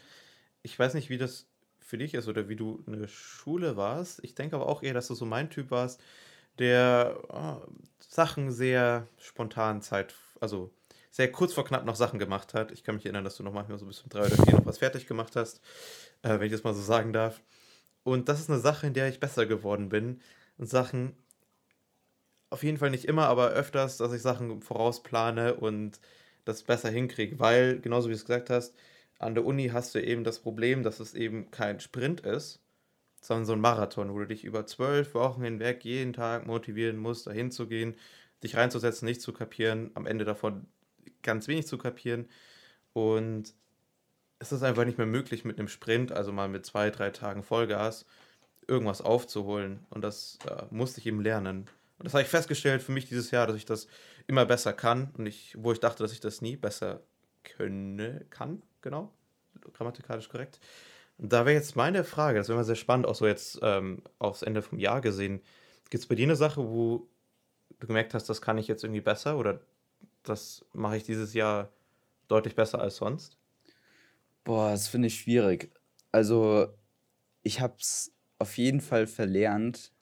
Ich 0.62 0.78
weiß 0.78 0.94
nicht, 0.94 1.10
wie 1.10 1.18
das 1.18 1.48
für 1.80 1.98
dich 1.98 2.14
ist 2.14 2.28
oder 2.28 2.50
wie 2.50 2.56
du 2.56 2.84
in 2.86 3.00
der 3.00 3.08
Schule 3.08 3.78
warst. 3.78 4.24
Ich 4.24 4.36
denke 4.36 4.56
aber 4.56 4.68
auch 4.68 4.84
eher, 4.84 4.94
dass 4.94 5.08
du 5.08 5.16
so 5.16 5.26
mein 5.26 5.50
Typ 5.50 5.72
warst, 5.72 6.02
der 6.60 7.18
oh, 7.30 7.62
Sachen 8.00 8.52
sehr 8.52 9.08
spontan 9.18 9.82
Zeit, 9.82 10.16
also 10.42 10.72
sehr 11.12 11.32
kurz 11.32 11.54
vor 11.54 11.66
knapp 11.66 11.86
noch 11.86 11.96
Sachen 11.96 12.20
gemacht 12.20 12.54
hat. 12.54 12.72
Ich 12.72 12.84
kann 12.84 12.96
mich 12.96 13.06
erinnern, 13.06 13.24
dass 13.24 13.38
du 13.38 13.44
noch 13.44 13.54
manchmal 13.54 13.80
so 13.80 13.86
bis 13.86 14.02
um 14.02 14.10
drei 14.10 14.26
oder 14.26 14.36
vier 14.36 14.54
noch 14.54 14.66
was 14.66 14.80
fertig 14.80 15.08
gemacht 15.08 15.36
hast, 15.36 15.62
äh, 16.22 16.40
wenn 16.40 16.44
ich 16.44 16.52
das 16.52 16.64
mal 16.64 16.74
so 16.74 16.82
sagen 16.82 17.14
darf. 17.14 17.42
Und 18.04 18.30
das 18.30 18.40
ist 18.40 18.50
eine 18.50 18.60
Sache, 18.60 18.88
in 18.88 18.94
der 18.94 19.08
ich 19.08 19.20
besser 19.20 19.46
geworden 19.46 19.90
bin. 19.90 20.22
Und 20.58 20.70
Sachen, 20.70 21.16
auf 22.50 22.64
jeden 22.64 22.78
Fall 22.78 22.90
nicht 22.90 23.06
immer, 23.06 23.28
aber 23.28 23.50
öfters, 23.50 23.98
dass 23.98 24.14
ich 24.14 24.22
Sachen 24.22 24.62
vorausplane 24.62 25.56
und 25.56 26.00
das 26.48 26.64
besser 26.64 26.90
hinkriege, 26.90 27.40
weil, 27.40 27.80
genauso 27.80 28.08
wie 28.08 28.14
du 28.14 28.18
es 28.18 28.26
gesagt 28.26 28.50
hast, 28.50 28.76
an 29.20 29.36
der 29.36 29.46
Uni 29.46 29.70
hast 29.70 29.96
du 29.96 30.04
eben 30.04 30.24
das 30.24 30.40
Problem, 30.40 30.84
dass 30.84 31.00
es 31.00 31.14
eben 31.14 31.52
kein 31.52 31.80
Sprint 31.80 32.22
ist, 32.22 32.62
sondern 33.22 33.46
so 33.46 33.54
ein 33.54 33.62
Marathon, 33.62 34.14
wo 34.14 34.20
du 34.20 34.28
dich 34.28 34.44
über 34.44 34.66
zwölf 34.66 35.14
Wochen 35.14 35.44
hinweg 35.44 35.84
jeden 35.84 36.14
Tag 36.14 36.46
motivieren 36.46 36.98
musst, 36.98 37.28
dahin 37.28 37.52
zu 37.52 37.68
gehen, 37.68 37.96
dich 38.44 38.56
reinzusetzen, 38.56 39.08
nicht 39.08 39.22
zu 39.22 39.34
kapieren, 39.34 39.92
am 39.96 40.06
Ende 40.06 40.26
davon 40.26 40.68
ganz 41.24 41.48
wenig 41.48 41.68
zu 41.68 41.78
kapieren. 41.78 42.28
Und 42.94 43.54
es 44.40 44.52
ist 44.52 44.64
einfach 44.64 44.86
nicht 44.86 44.98
mehr 44.98 45.08
möglich 45.08 45.46
mit 45.46 45.58
einem 45.58 45.68
Sprint, 45.68 46.12
also 46.12 46.32
mal 46.32 46.48
mit 46.48 46.66
zwei, 46.66 46.92
drei 46.92 47.10
Tagen 47.10 47.44
Vollgas, 47.44 48.06
irgendwas 48.68 49.02
aufzuholen. 49.02 49.86
Und 49.90 50.04
das 50.04 50.38
äh, 50.48 50.64
musste 50.70 51.00
ich 51.00 51.08
eben 51.08 51.22
lernen. 51.22 51.68
Und 51.98 52.06
das 52.06 52.14
habe 52.14 52.24
ich 52.24 52.30
festgestellt 52.30 52.82
für 52.84 52.92
mich 52.92 53.08
dieses 53.08 53.32
Jahr, 53.32 53.48
dass 53.48 53.56
ich 53.56 53.66
das 53.66 53.88
immer 54.28 54.46
besser 54.46 54.74
kann 54.74 55.12
und 55.18 55.26
ich, 55.26 55.56
wo 55.58 55.72
ich 55.72 55.80
dachte, 55.80 56.04
dass 56.04 56.12
ich 56.12 56.20
das 56.20 56.42
nie 56.42 56.56
besser 56.56 57.02
könne, 57.44 58.26
kann, 58.30 58.62
genau, 58.82 59.14
grammatikalisch 59.74 60.30
korrekt. 60.30 60.60
Und 61.18 61.34
da 61.34 61.46
wäre 61.46 61.56
jetzt 61.56 61.76
meine 61.76 62.04
Frage, 62.04 62.38
das 62.38 62.50
wäre 62.50 62.58
mal 62.58 62.64
sehr 62.64 62.76
spannend, 62.76 63.08
auch 63.08 63.16
so 63.16 63.26
jetzt 63.26 63.60
ähm, 63.64 64.04
aufs 64.20 64.44
Ende 64.44 64.62
vom 64.62 64.78
Jahr 64.80 65.02
gesehen. 65.02 65.42
Gibt 65.90 66.04
es 66.04 66.08
bei 66.08 66.16
dir 66.16 66.28
eine 66.28 66.36
Sache, 66.36 66.68
wo 66.70 67.10
du 67.80 67.88
gemerkt 67.88 68.14
hast, 68.14 68.30
das 68.30 68.42
kann 68.42 68.58
ich 68.58 68.68
jetzt 68.68 68.84
irgendwie 68.84 69.02
besser 69.02 69.38
oder 69.38 69.62
das 70.24 70.66
mache 70.74 70.98
ich 70.98 71.04
dieses 71.04 71.34
Jahr 71.34 71.72
deutlich 72.28 72.56
besser 72.56 72.80
als 72.80 72.98
sonst? 72.98 73.38
Boah, 74.44 74.72
das 74.72 74.88
finde 74.88 75.08
ich 75.08 75.20
schwierig. 75.20 75.72
Also, 76.12 76.74
ich 77.44 77.60
habe 77.62 77.76
es 77.80 78.14
auf 78.40 78.58
jeden 78.58 78.82
Fall 78.82 79.08
verlernt, 79.08 79.94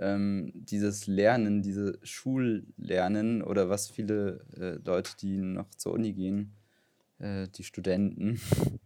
ähm, 0.00 0.50
dieses 0.54 1.06
Lernen, 1.06 1.62
diese 1.62 1.98
Schullernen 2.02 3.42
oder 3.42 3.68
was 3.68 3.88
viele 3.88 4.44
äh, 4.56 4.78
Leute, 4.84 5.12
die 5.20 5.36
noch 5.36 5.68
zur 5.74 5.92
Uni 5.92 6.14
gehen, 6.14 6.56
äh, 7.18 7.48
die 7.48 7.64
Studenten, 7.64 8.40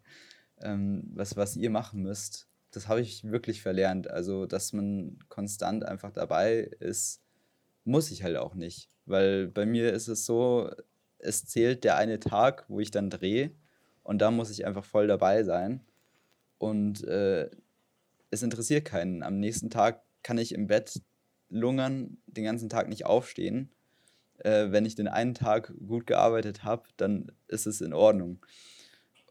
ähm, 0.60 1.04
was, 1.14 1.36
was 1.36 1.56
ihr 1.56 1.70
machen 1.70 2.02
müsst, 2.02 2.48
das 2.72 2.88
habe 2.88 3.00
ich 3.00 3.22
wirklich 3.24 3.62
verlernt. 3.62 4.10
Also, 4.10 4.46
dass 4.46 4.72
man 4.72 5.18
konstant 5.28 5.84
einfach 5.84 6.10
dabei 6.10 6.70
ist, 6.80 7.22
muss 7.84 8.10
ich 8.10 8.24
halt 8.24 8.36
auch 8.36 8.56
nicht. 8.56 8.90
Weil 9.06 9.46
bei 9.46 9.66
mir 9.66 9.92
ist 9.92 10.08
es 10.08 10.26
so, 10.26 10.70
es 11.18 11.46
zählt 11.46 11.84
der 11.84 11.96
eine 11.96 12.18
Tag, 12.18 12.64
wo 12.68 12.80
ich 12.80 12.90
dann 12.90 13.10
drehe 13.10 13.52
und 14.02 14.18
da 14.18 14.32
muss 14.32 14.50
ich 14.50 14.66
einfach 14.66 14.84
voll 14.84 15.06
dabei 15.06 15.44
sein. 15.44 15.80
Und 16.58 17.04
äh, 17.04 17.50
es 18.30 18.42
interessiert 18.42 18.84
keinen. 18.84 19.22
Am 19.22 19.38
nächsten 19.38 19.70
Tag 19.70 20.03
kann 20.24 20.38
ich 20.38 20.52
im 20.52 20.66
Bett 20.66 21.00
lungern, 21.48 22.16
den 22.26 22.44
ganzen 22.44 22.68
Tag 22.68 22.88
nicht 22.88 23.06
aufstehen. 23.06 23.70
Äh, 24.38 24.72
wenn 24.72 24.84
ich 24.84 24.96
den 24.96 25.06
einen 25.06 25.34
Tag 25.34 25.72
gut 25.86 26.08
gearbeitet 26.08 26.64
habe, 26.64 26.82
dann 26.96 27.30
ist 27.46 27.66
es 27.66 27.80
in 27.80 27.92
Ordnung. 27.92 28.44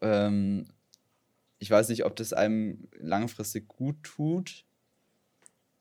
Ähm, 0.02 0.66
ich 1.60 1.70
weiß 1.70 1.90
nicht, 1.90 2.06
ob 2.06 2.16
das 2.16 2.32
einem 2.32 2.88
langfristig 2.94 3.68
gut 3.68 4.02
tut, 4.04 4.66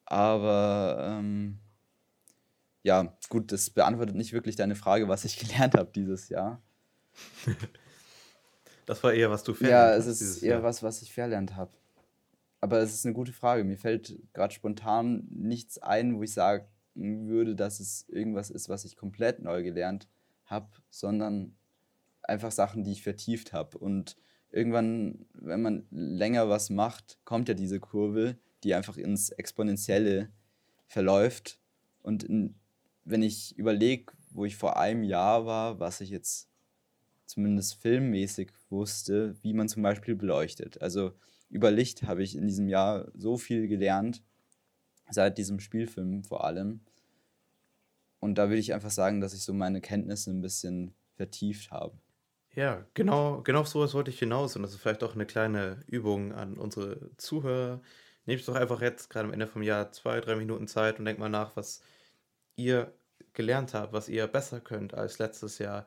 aber 0.05 1.19
ähm, 1.21 1.59
ja, 2.83 3.17
gut, 3.29 3.53
das 3.53 3.71
beantwortet 3.71 4.17
nicht 4.17 4.33
wirklich 4.33 4.57
deine 4.57 4.75
Frage, 4.75 5.09
was 5.09 5.25
ich 5.25 5.39
gelernt 5.49 5.75
habe 5.75 5.91
dieses 5.95 6.29
Jahr. 6.29 6.61
das 8.87 9.03
war 9.05 9.13
eher, 9.13 9.31
was 9.31 9.45
du 9.45 9.55
verlernt 9.55 9.99
hast. 9.99 10.07
Ja, 10.07 10.13
es 10.13 10.21
ist 10.21 10.43
eher 10.43 10.55
Jahr. 10.55 10.63
was, 10.63 10.83
was 10.83 11.03
ich 11.03 11.13
verlernt 11.13 11.55
habe. 11.55 11.71
Aber 12.63 12.79
es 12.79 12.95
ist 12.95 13.05
eine 13.05 13.15
gute 13.15 13.33
Frage. 13.33 13.65
Mir 13.65 13.77
fällt 13.77 14.17
gerade 14.33 14.55
spontan 14.55 15.27
nichts 15.31 15.79
ein, 15.79 16.17
wo 16.17 16.23
ich 16.23 16.33
sagen 16.33 16.65
würde, 16.95 17.57
dass 17.57 17.81
es 17.81 18.09
irgendwas 18.09 18.51
ist, 18.51 18.69
was 18.69 18.85
ich 18.85 18.97
komplett 18.97 19.43
neu 19.43 19.65
gelernt 19.65 20.09
habe, 20.45 20.71
sondern 20.89 21.57
einfach 22.23 22.53
Sachen, 22.53 22.85
die 22.85 22.93
ich 22.93 23.03
vertieft 23.03 23.53
habe. 23.53 23.79
Und 23.79 24.17
irgendwann, 24.53 25.27
wenn 25.33 25.61
man 25.61 25.87
länger 25.91 26.49
was 26.49 26.71
macht, 26.71 27.19
kommt 27.25 27.49
ja 27.49 27.55
diese 27.55 27.81
Kurve, 27.81 28.39
die 28.63 28.75
einfach 28.75 28.97
ins 28.97 29.31
Exponentielle 29.31 30.31
verläuft. 30.87 31.59
Und 32.01 32.23
in, 32.23 32.55
wenn 33.05 33.25
ich 33.25 33.59
überlege, 33.59 34.13
wo 34.31 34.45
ich 34.45 34.57
vor 34.57 34.79
einem 34.79 35.03
Jahr 35.03 35.47
war, 35.47 35.81
was 35.81 36.01
ich 36.01 36.11
jetzt 36.11 36.49
zumindest 37.33 37.81
filmmäßig 37.81 38.53
wusste, 38.69 39.35
wie 39.43 39.55
man 39.55 39.69
zum 39.69 39.83
Beispiel 39.83 40.15
beleuchtet. 40.15 40.81
Also 40.83 41.13
über 41.49 41.71
Licht 41.71 42.03
habe 42.03 42.23
ich 42.23 42.37
in 42.37 42.47
diesem 42.47 42.69
Jahr 42.69 43.11
so 43.15 43.37
viel 43.37 43.69
gelernt, 43.69 44.23
seit 45.11 45.39
diesem 45.39 45.61
Spielfilm 45.61 46.25
vor 46.25 46.45
allem. 46.45 46.81
Und 48.21 48.37
da 48.37 48.49
würde 48.49 48.61
ich 48.61 48.75
einfach 48.75 48.91
sagen, 48.91 49.21
dass 49.21 49.35
ich 49.35 49.43
so 49.43 49.53
meine 49.53 49.81
Kenntnisse 49.81 50.31
ein 50.31 50.43
bisschen 50.43 50.95
vertieft 51.17 51.71
habe. 51.71 51.99
Ja, 52.55 52.85
genau, 52.95 53.41
genau 53.43 53.65
so 53.65 53.81
was 53.81 53.95
wollte 53.95 54.11
ich 54.11 54.19
hinaus. 54.19 54.55
Und 54.57 54.63
das 54.63 54.73
ist 54.73 54.81
vielleicht 54.81 55.03
auch 55.03 55.15
eine 55.15 55.27
kleine 55.27 55.81
Übung 55.87 56.33
an 56.33 56.59
unsere 56.59 57.11
Zuhörer. 57.17 57.81
Nehmt 58.27 58.47
doch 58.47 58.55
einfach 58.55 58.83
jetzt 58.83 59.09
gerade 59.11 59.27
am 59.27 59.33
Ende 59.33 59.47
vom 59.47 59.63
Jahr 59.63 59.91
zwei, 59.91 60.21
drei 60.21 60.37
Minuten 60.37 60.69
Zeit 60.69 60.99
und 60.99 61.07
denkt 61.07 61.19
mal 61.19 61.29
nach, 61.29 61.57
was 61.57 61.83
ihr 62.57 62.93
gelernt 63.33 63.75
habt, 63.75 63.93
was 63.93 64.09
ihr 64.09 64.27
besser 64.27 64.61
könnt 64.61 64.95
als 64.95 65.19
letztes 65.19 65.59
Jahr. 65.59 65.87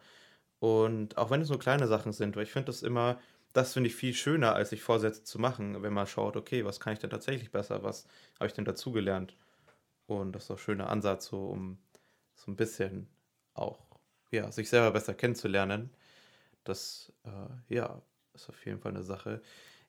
Und 0.65 1.17
auch 1.17 1.29
wenn 1.29 1.41
es 1.41 1.49
nur 1.49 1.59
kleine 1.59 1.87
Sachen 1.87 2.11
sind, 2.11 2.35
weil 2.35 2.43
ich 2.43 2.51
finde 2.51 2.67
das 2.67 2.81
immer 2.81 3.19
das 3.53 3.73
finde 3.73 3.87
ich 3.87 3.95
viel 3.95 4.13
schöner, 4.13 4.53
als 4.53 4.71
sich 4.71 4.81
Vorsätze 4.83 5.23
zu 5.23 5.39
machen, 5.39 5.81
wenn 5.81 5.93
man 5.93 6.07
schaut, 6.07 6.35
okay, 6.35 6.65
was 6.65 6.81
kann 6.81 6.91
ich 6.91 6.99
denn 6.99 7.09
tatsächlich 7.09 7.51
besser, 7.51 7.83
was 7.83 8.05
habe 8.37 8.47
ich 8.47 8.53
denn 8.53 8.65
dazugelernt? 8.65 9.37
Und 10.07 10.33
das 10.33 10.45
ist 10.45 10.51
auch 10.51 10.55
ein 10.57 10.59
schöner 10.59 10.89
Ansatz, 10.89 11.27
so 11.27 11.47
um 11.47 11.77
so 12.35 12.51
ein 12.51 12.57
bisschen 12.57 13.07
auch 13.53 13.79
ja, 14.31 14.51
sich 14.51 14.69
selber 14.69 14.91
besser 14.91 15.13
kennenzulernen. 15.13 15.91
Das 16.65 17.13
äh, 17.23 17.75
ja, 17.75 18.01
ist 18.33 18.49
auf 18.49 18.65
jeden 18.65 18.79
Fall 18.79 18.91
eine 18.91 19.03
Sache. 19.03 19.41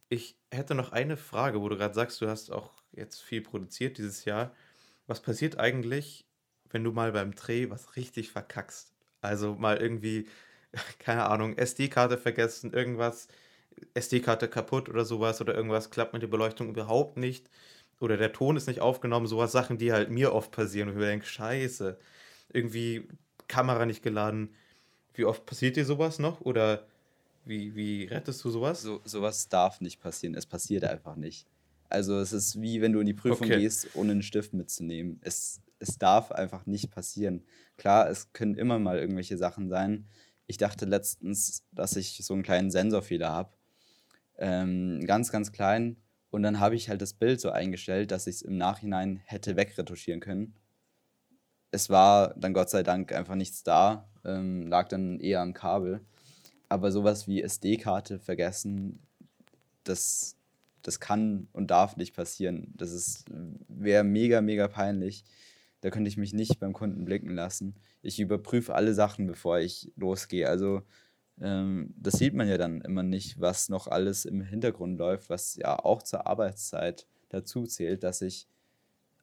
Ich 0.08 0.38
hätte 0.52 0.74
noch 0.76 0.92
eine 0.92 1.16
Frage, 1.16 1.60
wo 1.60 1.68
du 1.68 1.76
gerade 1.76 1.94
sagst, 1.94 2.20
du 2.20 2.28
hast 2.28 2.52
auch 2.52 2.72
jetzt 2.92 3.22
viel 3.22 3.42
produziert 3.42 3.98
dieses 3.98 4.24
Jahr. 4.26 4.54
Was 5.08 5.22
passiert 5.22 5.58
eigentlich, 5.58 6.26
wenn 6.70 6.84
du 6.84 6.92
mal 6.92 7.12
beim 7.12 7.34
Dreh 7.34 7.70
was 7.70 7.96
richtig 7.96 8.30
verkackst? 8.30 8.92
Also 9.22 9.56
mal 9.56 9.78
irgendwie, 9.78 10.28
keine 10.98 11.26
Ahnung, 11.26 11.56
SD-Karte 11.56 12.18
vergessen, 12.18 12.72
irgendwas 12.72 13.28
SD-Karte 13.94 14.48
kaputt 14.48 14.88
oder 14.88 15.04
sowas 15.04 15.40
oder 15.40 15.54
irgendwas 15.54 15.90
klappt 15.90 16.12
mit 16.12 16.22
der 16.22 16.28
Beleuchtung 16.28 16.68
überhaupt 16.68 17.16
nicht. 17.16 17.48
oder 18.00 18.16
der 18.16 18.32
Ton 18.32 18.56
ist 18.56 18.66
nicht 18.66 18.80
aufgenommen, 18.80 19.26
sowas 19.26 19.52
Sachen, 19.52 19.78
die 19.78 19.92
halt 19.92 20.10
mir 20.10 20.34
oft 20.34 20.50
passieren 20.50 20.88
und 20.88 20.94
ich 20.94 21.00
mir 21.00 21.06
denke, 21.06 21.26
scheiße, 21.26 21.98
irgendwie 22.52 23.08
Kamera 23.48 23.86
nicht 23.86 24.02
geladen. 24.02 24.54
Wie 25.14 25.24
oft 25.24 25.46
passiert 25.46 25.76
dir 25.76 25.84
sowas 25.84 26.18
noch 26.18 26.42
oder 26.42 26.86
wie, 27.46 27.74
wie 27.74 28.04
rettest 28.04 28.44
du 28.44 28.50
sowas? 28.50 28.82
So, 28.82 29.00
sowas 29.04 29.48
darf 29.48 29.80
nicht 29.80 30.00
passieren, 30.00 30.34
es 30.34 30.46
passiert 30.46 30.84
einfach 30.84 31.16
nicht. 31.16 31.46
Also 31.88 32.18
es 32.18 32.32
ist 32.32 32.60
wie 32.60 32.80
wenn 32.80 32.92
du 32.92 33.00
in 33.00 33.06
die 33.06 33.14
Prüfung 33.14 33.46
okay. 33.46 33.60
gehst, 33.60 33.88
ohne 33.94 34.12
einen 34.12 34.22
Stift 34.22 34.52
mitzunehmen. 34.52 35.20
Es, 35.22 35.60
es 35.78 35.98
darf 35.98 36.32
einfach 36.32 36.66
nicht 36.66 36.90
passieren. 36.90 37.44
Klar, 37.76 38.10
es 38.10 38.32
können 38.32 38.56
immer 38.56 38.78
mal 38.78 38.98
irgendwelche 38.98 39.38
Sachen 39.38 39.68
sein. 39.68 40.06
Ich 40.46 40.56
dachte 40.58 40.84
letztens, 40.84 41.64
dass 41.72 41.96
ich 41.96 42.20
so 42.22 42.34
einen 42.34 42.42
kleinen 42.42 42.70
Sensorfehler 42.70 43.30
habe. 43.30 43.50
Ähm, 44.38 45.04
ganz, 45.06 45.32
ganz 45.32 45.52
klein. 45.52 45.96
Und 46.30 46.42
dann 46.42 46.60
habe 46.60 46.74
ich 46.76 46.88
halt 46.88 47.02
das 47.02 47.14
Bild 47.14 47.40
so 47.40 47.50
eingestellt, 47.50 48.10
dass 48.10 48.26
ich 48.26 48.36
es 48.36 48.42
im 48.42 48.56
Nachhinein 48.56 49.16
hätte 49.24 49.56
wegretuschieren 49.56 50.20
können. 50.20 50.54
Es 51.70 51.90
war 51.90 52.34
dann 52.34 52.52
Gott 52.52 52.70
sei 52.70 52.82
Dank 52.82 53.12
einfach 53.12 53.34
nichts 53.34 53.62
da, 53.62 54.08
ähm, 54.24 54.66
lag 54.66 54.88
dann 54.88 55.20
eher 55.20 55.40
am 55.40 55.54
Kabel. 55.54 56.00
Aber 56.68 56.90
sowas 56.90 57.28
wie 57.28 57.42
SD-Karte 57.42 58.18
vergessen, 58.18 59.00
das, 59.84 60.36
das 60.82 61.00
kann 61.00 61.48
und 61.52 61.70
darf 61.70 61.96
nicht 61.96 62.14
passieren. 62.14 62.72
Das 62.76 63.24
wäre 63.68 64.04
mega, 64.04 64.40
mega 64.40 64.68
peinlich. 64.68 65.24
Da 65.80 65.90
könnte 65.90 66.08
ich 66.08 66.16
mich 66.16 66.32
nicht 66.32 66.58
beim 66.58 66.72
Kunden 66.72 67.04
blicken 67.04 67.34
lassen. 67.34 67.74
Ich 68.02 68.18
überprüfe 68.20 68.74
alle 68.74 68.94
Sachen, 68.94 69.26
bevor 69.26 69.58
ich 69.58 69.92
losgehe. 69.96 70.48
Also 70.48 70.82
ähm, 71.40 71.94
das 71.96 72.14
sieht 72.14 72.34
man 72.34 72.48
ja 72.48 72.58
dann 72.58 72.80
immer 72.80 73.02
nicht, 73.02 73.40
was 73.40 73.68
noch 73.68 73.86
alles 73.88 74.24
im 74.24 74.40
Hintergrund 74.40 74.98
läuft, 74.98 75.28
was 75.28 75.56
ja 75.56 75.78
auch 75.78 76.02
zur 76.02 76.26
Arbeitszeit 76.26 77.06
dazu 77.28 77.64
zählt, 77.64 78.04
dass 78.04 78.22
ich 78.22 78.48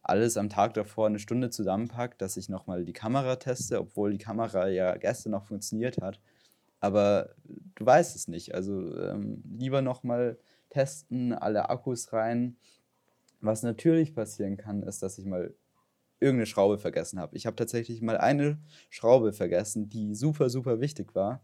alles 0.03 0.37
am 0.37 0.49
Tag 0.49 0.73
davor 0.73 1.07
eine 1.07 1.19
Stunde 1.19 1.49
zusammenpacke, 1.49 2.17
dass 2.17 2.37
ich 2.37 2.49
nochmal 2.49 2.83
die 2.83 2.93
Kamera 2.93 3.37
teste, 3.37 3.79
obwohl 3.79 4.11
die 4.11 4.17
Kamera 4.17 4.67
ja 4.67 4.95
gestern 4.97 5.31
noch 5.31 5.45
funktioniert 5.45 6.01
hat. 6.01 6.19
Aber 6.81 7.29
du 7.75 7.85
weißt 7.85 8.15
es 8.15 8.27
nicht. 8.27 8.53
Also 8.53 8.95
ähm, 8.99 9.41
lieber 9.57 9.81
nochmal 9.81 10.37
testen, 10.69 11.31
alle 11.31 11.69
Akkus 11.69 12.11
rein. 12.11 12.57
Was 13.39 13.63
natürlich 13.63 14.13
passieren 14.13 14.57
kann, 14.57 14.83
ist, 14.83 15.01
dass 15.01 15.17
ich 15.17 15.25
mal 15.25 15.53
irgendeine 16.19 16.45
Schraube 16.45 16.77
vergessen 16.77 17.19
habe. 17.19 17.35
Ich 17.35 17.45
habe 17.45 17.55
tatsächlich 17.55 18.01
mal 18.01 18.17
eine 18.17 18.57
Schraube 18.89 19.33
vergessen, 19.33 19.89
die 19.89 20.15
super, 20.15 20.49
super 20.49 20.79
wichtig 20.79 21.15
war. 21.15 21.41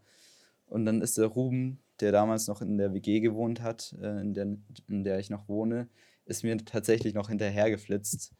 Und 0.66 0.84
dann 0.84 1.02
ist 1.02 1.18
der 1.18 1.26
Ruben, 1.26 1.80
der 2.00 2.12
damals 2.12 2.46
noch 2.46 2.62
in 2.62 2.78
der 2.78 2.94
WG 2.94 3.20
gewohnt 3.20 3.62
hat, 3.62 3.94
äh, 4.00 4.20
in, 4.20 4.34
der, 4.34 4.46
in 4.88 5.04
der 5.04 5.18
ich 5.18 5.30
noch 5.30 5.48
wohne, 5.48 5.88
ist 6.24 6.44
mir 6.44 6.56
tatsächlich 6.58 7.12
noch 7.12 7.28
hinterhergeflitzt 7.28 8.32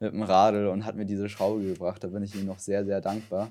mit 0.00 0.12
dem 0.12 0.22
Radl 0.22 0.66
und 0.66 0.84
hat 0.84 0.96
mir 0.96 1.06
diese 1.06 1.28
Schraube 1.28 1.64
gebracht. 1.64 2.04
Da 2.04 2.08
bin 2.08 2.22
ich 2.22 2.34
ihm 2.34 2.46
noch 2.46 2.58
sehr, 2.58 2.84
sehr 2.84 3.00
dankbar. 3.00 3.50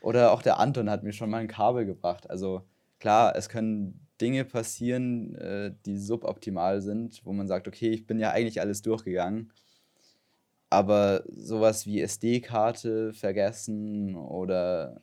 Oder 0.00 0.32
auch 0.32 0.42
der 0.42 0.58
Anton 0.58 0.90
hat 0.90 1.02
mir 1.02 1.12
schon 1.12 1.30
mal 1.30 1.38
ein 1.38 1.48
Kabel 1.48 1.84
gebracht. 1.86 2.30
Also 2.30 2.62
klar, 2.98 3.34
es 3.36 3.48
können 3.48 4.06
Dinge 4.20 4.44
passieren, 4.44 5.34
äh, 5.36 5.72
die 5.86 5.98
suboptimal 5.98 6.80
sind, 6.82 7.22
wo 7.24 7.32
man 7.32 7.48
sagt, 7.48 7.66
okay, 7.66 7.90
ich 7.90 8.06
bin 8.06 8.18
ja 8.18 8.30
eigentlich 8.30 8.60
alles 8.60 8.82
durchgegangen. 8.82 9.50
Aber 10.70 11.24
sowas 11.34 11.86
wie 11.86 12.00
SD-Karte 12.00 13.12
vergessen 13.12 14.14
oder 14.14 15.02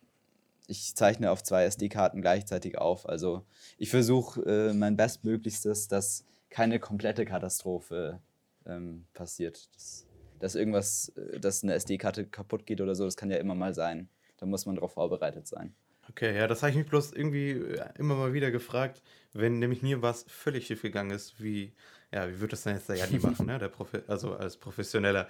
ich 0.68 0.96
zeichne 0.96 1.32
auf 1.32 1.44
zwei 1.44 1.66
SD-Karten 1.66 2.22
gleichzeitig 2.22 2.78
auf. 2.78 3.08
Also 3.08 3.46
ich 3.78 3.90
versuche 3.90 4.42
äh, 4.42 4.74
mein 4.74 4.98
Bestmöglichstes, 4.98 5.88
dass 5.88 6.26
keine 6.50 6.80
komplette 6.80 7.26
Katastrophe 7.26 8.22
ähm, 8.66 9.06
passiert. 9.14 9.74
Dass, 9.76 10.06
dass 10.40 10.56
irgendwas, 10.56 11.10
äh, 11.10 11.40
dass 11.40 11.64
eine 11.64 11.74
SD-Karte 11.74 12.26
kaputt 12.26 12.66
geht 12.66 12.82
oder 12.82 12.96
so, 12.96 13.06
das 13.06 13.18
kann 13.18 13.32
ja 13.32 13.38
immer 13.38 13.56
mal 13.56 13.74
sein. 13.74 14.10
Da 14.38 14.46
muss 14.46 14.66
man 14.66 14.76
darauf 14.76 14.94
vorbereitet 14.94 15.48
sein. 15.48 15.74
Okay, 16.10 16.36
ja, 16.38 16.48
das 16.48 16.64
habe 16.64 16.72
ich 16.72 16.78
mich 16.78 16.88
bloß 16.88 17.14
irgendwie 17.14 17.52
äh, 17.52 17.90
immer 17.98 18.16
mal 18.16 18.34
wieder 18.34 18.52
gefragt, 18.52 19.02
wenn 19.34 19.60
nämlich 19.60 19.82
mir 19.82 20.02
was 20.02 20.24
völlig 20.28 20.68
schief 20.68 20.82
gegangen 20.82 21.12
ist, 21.12 21.42
wie, 21.42 21.74
ja, 22.12 22.30
wie 22.30 22.39
wird 22.39 22.54
das 22.54 22.63
denn 22.63 22.76
jetzt 22.76 22.89
der 22.89 22.98
Janni 22.98 23.20
machen, 23.24 23.46
ne? 23.46 23.60
Der 23.60 23.70
Profi 23.70 24.00
also 24.08 24.36
als 24.36 24.58
professioneller 24.58 25.28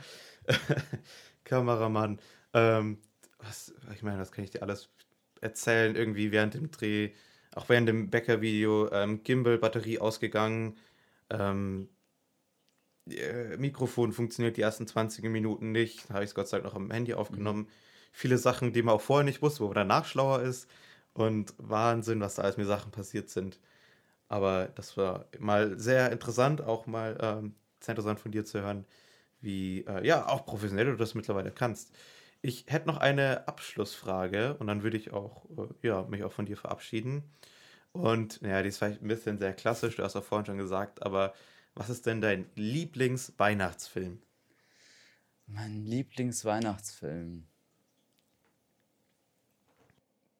Kameramann. 1.44 2.20
Ähm, 2.54 3.00
was, 3.40 3.74
ich 3.94 4.04
meine, 4.04 4.18
das 4.20 4.32
kann 4.32 4.44
ich 4.44 4.52
dir 4.52 4.62
alles 4.64 4.90
erzählen, 5.42 5.96
irgendwie 5.96 6.32
während 6.32 6.54
dem 6.56 6.72
Dreh, 6.72 7.12
auch 7.54 7.70
während 7.70 7.88
dem 7.88 8.10
Bäcker-Video, 8.10 8.92
ähm, 8.92 9.24
Gimbal-Batterie 9.24 10.00
ausgegangen, 10.00 10.78
ähm, 11.30 11.90
äh, 13.10 13.58
Mikrofon 13.58 14.12
funktioniert 14.12 14.58
die 14.58 14.62
ersten 14.62 14.88
20 14.88 15.26
Minuten 15.26 15.72
nicht, 15.72 16.10
habe 16.10 16.24
ich 16.24 16.32
es 16.32 16.36
Gott 16.36 16.48
sei 16.48 16.58
Dank 16.58 16.66
noch 16.66 16.76
am 16.76 16.92
Handy 16.92 17.14
aufgenommen. 17.14 17.62
Mhm. 17.62 17.68
Viele 18.12 18.38
Sachen, 18.38 18.74
die 18.74 18.82
man 18.82 18.96
auch 18.96 19.02
vorher 19.02 19.26
nicht 19.26 19.42
wusste, 19.42 19.62
wo 19.62 19.68
man 19.68 19.76
danach 19.76 20.06
schlauer 20.06 20.42
ist. 20.42 20.70
Und 21.14 21.54
Wahnsinn, 21.58 22.20
was 22.20 22.36
da 22.36 22.44
alles 22.44 22.58
mir 22.58 22.66
Sachen 22.66 22.92
passiert 22.92 23.30
sind. 23.30 23.60
Aber 24.30 24.68
das 24.76 24.98
war 24.98 25.28
mal 25.40 25.80
sehr 25.80 26.12
interessant, 26.12 26.62
auch 26.62 26.86
mal 26.88 27.18
ähm, 27.22 27.56
sehr 27.80 27.94
interessant 27.94 28.20
von 28.20 28.32
dir 28.32 28.46
zu 28.46 28.62
hören, 28.62 28.86
wie 29.42 29.86
äh, 29.88 30.06
ja 30.06 30.28
auch 30.28 30.46
professionell 30.46 30.86
du 30.86 30.96
das 30.98 31.16
mittlerweile 31.16 31.52
kannst. 31.52 31.96
Ich 32.42 32.66
hätte 32.68 32.88
noch 32.88 32.98
eine 32.98 33.48
Abschlussfrage 33.48 34.56
und 34.60 34.68
dann 34.68 34.84
würde 34.84 34.98
ich 34.98 35.14
auch, 35.14 35.46
äh, 35.58 35.88
ja, 35.88 36.04
mich 36.04 36.24
auch 36.24 36.32
von 36.32 36.46
dir 36.46 36.58
verabschieden. 36.58 37.24
Und 37.94 38.42
ja, 38.42 38.62
die 38.62 38.70
ist 38.70 38.78
vielleicht 38.80 39.02
ein 39.02 39.08
bisschen 39.08 39.40
sehr 39.40 39.54
klassisch, 39.54 39.96
du 39.98 40.04
hast 40.04 40.16
auch 40.16 40.24
vorhin 40.24 40.46
schon 40.46 40.58
gesagt, 40.58 41.04
aber 41.04 41.34
was 41.76 41.90
ist 41.90 42.06
denn 42.06 42.22
dein 42.22 42.50
Lieblingsweihnachtsfilm? 42.56 44.22
Mein 45.48 45.86
Lieblingsweihnachtsfilm. 45.86 47.48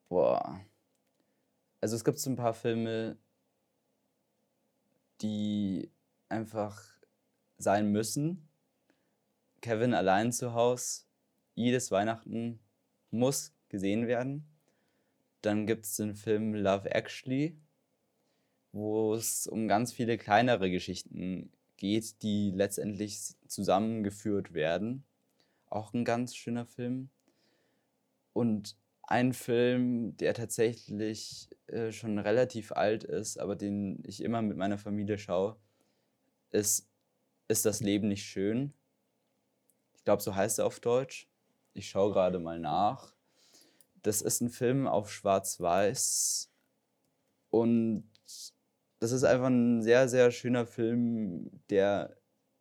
Boah. 0.08 0.60
Also 1.80 1.96
es 1.96 2.04
gibt 2.04 2.18
so 2.18 2.30
ein 2.30 2.36
paar 2.36 2.54
Filme, 2.54 3.16
die 5.20 5.90
einfach 6.28 6.82
sein 7.58 7.90
müssen. 7.90 8.48
Kevin 9.60 9.94
allein 9.94 10.32
zu 10.32 10.54
Hause 10.54 11.02
jedes 11.54 11.90
Weihnachten 11.90 12.60
muss 13.10 13.52
gesehen 13.68 14.06
werden. 14.06 14.46
Dann 15.42 15.66
gibt 15.66 15.86
es 15.86 15.96
den 15.96 16.14
Film 16.14 16.54
Love 16.54 16.90
Actually, 16.90 17.56
wo 18.72 19.14
es 19.14 19.46
um 19.46 19.68
ganz 19.68 19.92
viele 19.92 20.18
kleinere 20.18 20.70
Geschichten 20.70 21.52
geht, 21.76 22.22
die 22.22 22.50
letztendlich 22.50 23.34
zusammengeführt 23.46 24.52
werden. 24.52 25.04
Auch 25.66 25.94
ein 25.94 26.04
ganz 26.04 26.34
schöner 26.34 26.66
Film. 26.66 27.10
Und 28.32 28.76
ein 29.02 29.32
Film, 29.32 30.16
der 30.18 30.34
tatsächlich 30.34 31.48
äh, 31.68 31.92
schon 31.92 32.18
relativ 32.18 32.72
alt 32.72 33.04
ist, 33.04 33.38
aber 33.38 33.56
den 33.56 34.02
ich 34.06 34.22
immer 34.22 34.42
mit 34.42 34.56
meiner 34.56 34.78
Familie 34.78 35.18
schaue, 35.18 35.56
ist 36.50 36.88
Ist 37.48 37.64
das 37.64 37.80
Leben 37.80 38.08
nicht 38.08 38.24
schön? 38.24 38.74
Ich 39.96 40.04
glaube, 40.04 40.22
so 40.22 40.34
heißt 40.34 40.58
er 40.58 40.66
auf 40.66 40.80
Deutsch. 40.80 41.28
Ich 41.74 41.88
schaue 41.88 42.12
gerade 42.12 42.38
mal 42.38 42.58
nach. 42.58 43.14
Das 44.02 44.22
ist 44.22 44.40
ein 44.40 44.50
Film 44.50 44.86
auf 44.86 45.10
Schwarz-Weiß 45.12 46.50
und 47.50 48.10
das 49.00 49.12
ist 49.12 49.24
einfach 49.24 49.46
ein 49.46 49.82
sehr, 49.82 50.08
sehr 50.08 50.30
schöner 50.30 50.66
Film, 50.66 51.50
der 51.70 52.16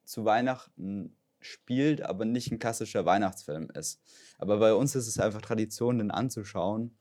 zu 0.06 0.24
Weihnachten 0.26 1.16
spielt, 1.40 2.02
aber 2.02 2.26
nicht 2.26 2.52
ein 2.52 2.60
klassischer 2.60 3.06
Weihnachtsfilm 3.06 3.70
ist. 3.72 4.02
Aber 4.38 4.58
bei 4.60 4.74
uns 4.74 4.96
ist 4.96 5.08
es 5.08 5.20
einfach 5.20 5.42
Tradition, 5.42 5.98
den 6.00 6.12
anzuschauen. 6.12 6.98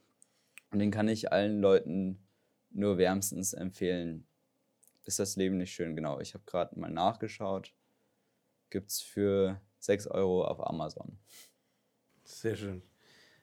Und 0.76 0.80
den 0.80 0.90
kann 0.90 1.08
ich 1.08 1.32
allen 1.32 1.62
Leuten 1.62 2.18
nur 2.68 2.98
wärmstens 2.98 3.54
empfehlen. 3.54 4.26
Ist 5.06 5.18
das 5.18 5.34
Leben 5.36 5.56
nicht 5.56 5.72
schön? 5.72 5.96
Genau, 5.96 6.20
ich 6.20 6.34
habe 6.34 6.44
gerade 6.44 6.78
mal 6.78 6.90
nachgeschaut. 6.90 7.72
Gibt 8.68 8.90
es 8.90 9.00
für 9.00 9.58
6 9.78 10.08
Euro 10.08 10.44
auf 10.44 10.60
Amazon. 10.60 11.18
Sehr 12.24 12.56
schön. 12.56 12.82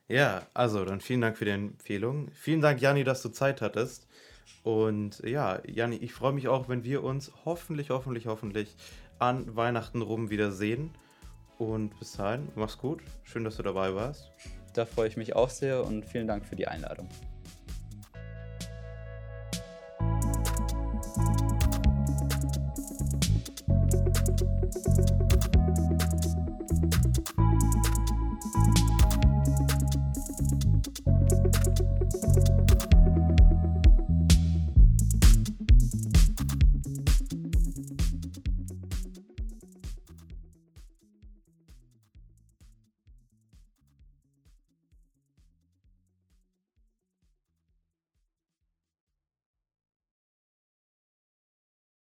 Ja, 0.06 0.46
also 0.54 0.84
dann 0.84 1.00
vielen 1.00 1.22
Dank 1.22 1.36
für 1.36 1.44
die 1.44 1.50
Empfehlung. 1.50 2.30
Vielen 2.34 2.60
Dank, 2.60 2.80
Janni, 2.80 3.02
dass 3.02 3.20
du 3.20 3.30
Zeit 3.30 3.62
hattest. 3.62 4.06
Und 4.62 5.18
ja, 5.24 5.60
Janni, 5.66 5.96
ich 5.96 6.12
freue 6.12 6.34
mich 6.34 6.46
auch, 6.46 6.68
wenn 6.68 6.84
wir 6.84 7.02
uns 7.02 7.32
hoffentlich, 7.44 7.90
hoffentlich, 7.90 8.28
hoffentlich 8.28 8.76
an 9.18 9.56
Weihnachten 9.56 10.02
rum 10.02 10.30
wiedersehen. 10.30 10.92
Und 11.58 11.98
bis 11.98 12.12
dahin, 12.12 12.52
mach's 12.54 12.78
gut. 12.78 13.02
Schön, 13.24 13.42
dass 13.42 13.56
du 13.56 13.64
dabei 13.64 13.92
warst. 13.92 14.30
Da 14.74 14.84
freue 14.84 15.08
ich 15.08 15.16
mich 15.16 15.36
auch 15.36 15.50
sehr 15.50 15.84
und 15.84 16.04
vielen 16.04 16.26
Dank 16.26 16.44
für 16.44 16.56
die 16.56 16.66
Einladung. 16.66 17.08